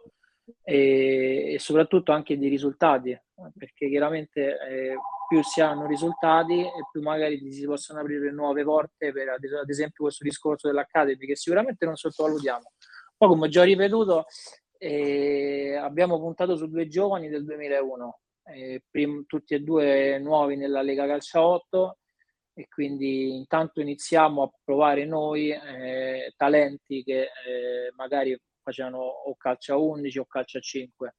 e, 0.64 1.54
e, 1.54 1.60
soprattutto 1.60 2.14
anche 2.14 2.38
di 2.38 2.48
risultati, 2.48 3.18
perché 3.58 3.90
chiaramente 3.90 4.58
eh, 4.58 4.96
più 5.28 5.44
si 5.44 5.60
hanno 5.60 5.86
risultati 5.86 6.62
e 6.62 6.88
più 6.90 7.02
magari 7.02 7.52
si 7.52 7.66
possono 7.66 8.00
aprire 8.00 8.32
nuove 8.32 8.64
porte 8.64 9.12
per 9.12 9.28
ad 9.30 9.70
esempio 9.70 10.06
questo 10.06 10.24
discorso 10.24 10.68
dell'Academy 10.68 11.26
che 11.26 11.36
sicuramente 11.36 11.86
non 11.86 11.98
sottovalutiamo. 11.98 12.72
Poi 13.18 13.30
come 13.30 13.46
ho 13.48 13.50
già 13.50 13.64
ripetuto 13.64 14.26
eh, 14.86 15.76
abbiamo 15.76 16.20
puntato 16.20 16.56
su 16.56 16.68
due 16.68 16.88
giovani 16.88 17.28
del 17.28 17.44
2001, 17.44 18.20
eh, 18.54 18.84
prim- 18.88 19.26
tutti 19.26 19.56
e 19.56 19.62
due 19.62 20.20
nuovi 20.20 20.56
nella 20.56 20.84
Lega 20.84 21.08
Calcio 21.08 21.42
8 21.42 21.98
e 22.54 22.68
quindi 22.70 23.36
intanto 23.36 23.82
iniziamo 23.82 24.44
a 24.44 24.52
provare 24.64 25.06
noi 25.06 25.50
eh, 25.50 26.34
talenti 26.38 27.04
che 27.04 27.22
eh, 27.22 27.92
magari 27.96 28.40
facevano 28.62 29.00
o 29.00 29.36
calcio 29.36 29.74
a 29.74 29.78
11 29.78 30.20
o 30.20 30.26
calcio 30.26 30.60
a 30.60 30.62
5 30.62 31.16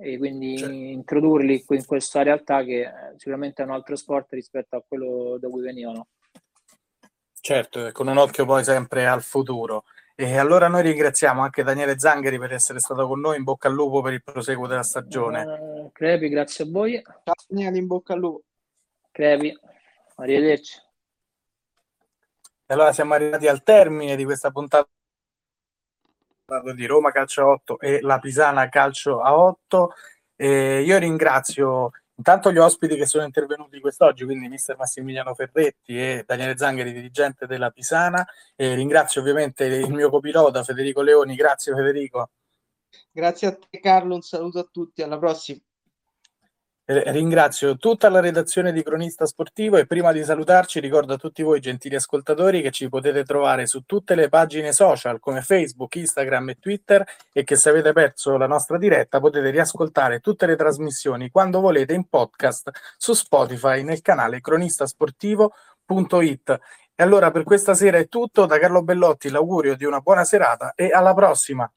e 0.00 0.18
quindi 0.18 0.58
certo. 0.58 0.74
introdurli 0.74 1.64
in 1.68 1.86
questa 1.86 2.22
realtà 2.22 2.64
che 2.64 2.80
eh, 2.80 2.90
sicuramente 3.16 3.62
è 3.62 3.64
un 3.64 3.72
altro 3.72 3.94
sport 3.94 4.32
rispetto 4.32 4.74
a 4.74 4.82
quello 4.86 5.38
da 5.38 5.48
cui 5.48 5.62
venivano. 5.62 6.08
Certo, 7.40 7.92
con 7.92 8.08
un 8.08 8.18
occhio 8.18 8.44
poi 8.44 8.64
sempre 8.64 9.06
al 9.06 9.22
futuro. 9.22 9.84
E 10.20 10.36
allora 10.36 10.66
noi 10.66 10.82
ringraziamo 10.82 11.42
anche 11.42 11.62
Daniele 11.62 11.96
Zangheri 11.96 12.40
per 12.40 12.52
essere 12.52 12.80
stato 12.80 13.06
con 13.06 13.20
noi, 13.20 13.36
in 13.36 13.44
bocca 13.44 13.68
al 13.68 13.74
lupo 13.74 14.02
per 14.02 14.14
il 14.14 14.22
proseguo 14.24 14.66
della 14.66 14.82
stagione. 14.82 15.44
Uh, 15.44 15.92
Crepi, 15.92 16.28
grazie 16.28 16.64
a 16.64 16.68
voi. 16.68 17.00
Ciao 17.00 17.34
Daniele, 17.46 17.78
in 17.78 17.86
bocca 17.86 18.14
al 18.14 18.18
lupo. 18.18 18.42
Crepi. 19.12 19.56
Arrivederci. 20.16 20.76
E 22.66 22.74
allora 22.74 22.92
siamo 22.92 23.14
arrivati 23.14 23.46
al 23.46 23.62
termine 23.62 24.16
di 24.16 24.24
questa 24.24 24.50
puntata 24.50 24.88
di 26.74 26.86
Roma 26.86 27.12
Calcio 27.12 27.42
a 27.42 27.50
8 27.50 27.78
e 27.78 28.00
la 28.00 28.18
Pisana 28.18 28.68
Calcio 28.68 29.20
a 29.20 29.38
8. 29.38 29.92
E 30.34 30.82
io 30.82 30.98
ringrazio 30.98 31.92
intanto 32.18 32.52
gli 32.52 32.58
ospiti 32.58 32.96
che 32.96 33.06
sono 33.06 33.24
intervenuti 33.24 33.80
quest'oggi, 33.80 34.24
quindi 34.24 34.48
mister 34.48 34.76
Massimiliano 34.76 35.34
Ferretti 35.34 35.98
e 35.98 36.24
Daniele 36.26 36.56
Zangheri, 36.56 36.92
dirigente 36.92 37.46
della 37.46 37.70
Pisana. 37.70 38.26
E 38.54 38.74
ringrazio 38.74 39.20
ovviamente 39.20 39.64
il 39.64 39.92
mio 39.92 40.10
copilota 40.10 40.62
Federico 40.62 41.00
Leoni. 41.00 41.34
Grazie 41.34 41.74
Federico. 41.74 42.30
Grazie 43.10 43.48
a 43.48 43.56
te 43.56 43.80
Carlo, 43.80 44.14
un 44.14 44.22
saluto 44.22 44.58
a 44.58 44.68
tutti, 44.70 45.02
alla 45.02 45.18
prossima. 45.18 45.60
Ringrazio 46.90 47.76
tutta 47.76 48.08
la 48.08 48.18
redazione 48.18 48.72
di 48.72 48.82
Cronista 48.82 49.26
Sportivo 49.26 49.76
e 49.76 49.84
prima 49.84 50.10
di 50.10 50.24
salutarci 50.24 50.80
ricordo 50.80 51.12
a 51.12 51.18
tutti 51.18 51.42
voi 51.42 51.60
gentili 51.60 51.96
ascoltatori 51.96 52.62
che 52.62 52.70
ci 52.70 52.88
potete 52.88 53.24
trovare 53.24 53.66
su 53.66 53.82
tutte 53.82 54.14
le 54.14 54.30
pagine 54.30 54.72
social 54.72 55.20
come 55.20 55.42
Facebook, 55.42 55.94
Instagram 55.96 56.48
e 56.48 56.56
Twitter 56.58 57.04
e 57.30 57.44
che 57.44 57.56
se 57.56 57.68
avete 57.68 57.92
perso 57.92 58.38
la 58.38 58.46
nostra 58.46 58.78
diretta 58.78 59.20
potete 59.20 59.50
riascoltare 59.50 60.20
tutte 60.20 60.46
le 60.46 60.56
trasmissioni 60.56 61.28
quando 61.28 61.60
volete 61.60 61.92
in 61.92 62.08
podcast 62.08 62.70
su 62.96 63.12
Spotify 63.12 63.82
nel 63.82 64.00
canale 64.00 64.40
cronistasportivo.it. 64.40 66.58
E 66.94 67.02
allora 67.02 67.30
per 67.30 67.42
questa 67.42 67.74
sera 67.74 67.98
è 67.98 68.08
tutto, 68.08 68.46
da 68.46 68.58
Carlo 68.58 68.82
Bellotti 68.82 69.28
l'augurio 69.28 69.76
di 69.76 69.84
una 69.84 70.00
buona 70.00 70.24
serata 70.24 70.72
e 70.74 70.90
alla 70.90 71.12
prossima! 71.12 71.70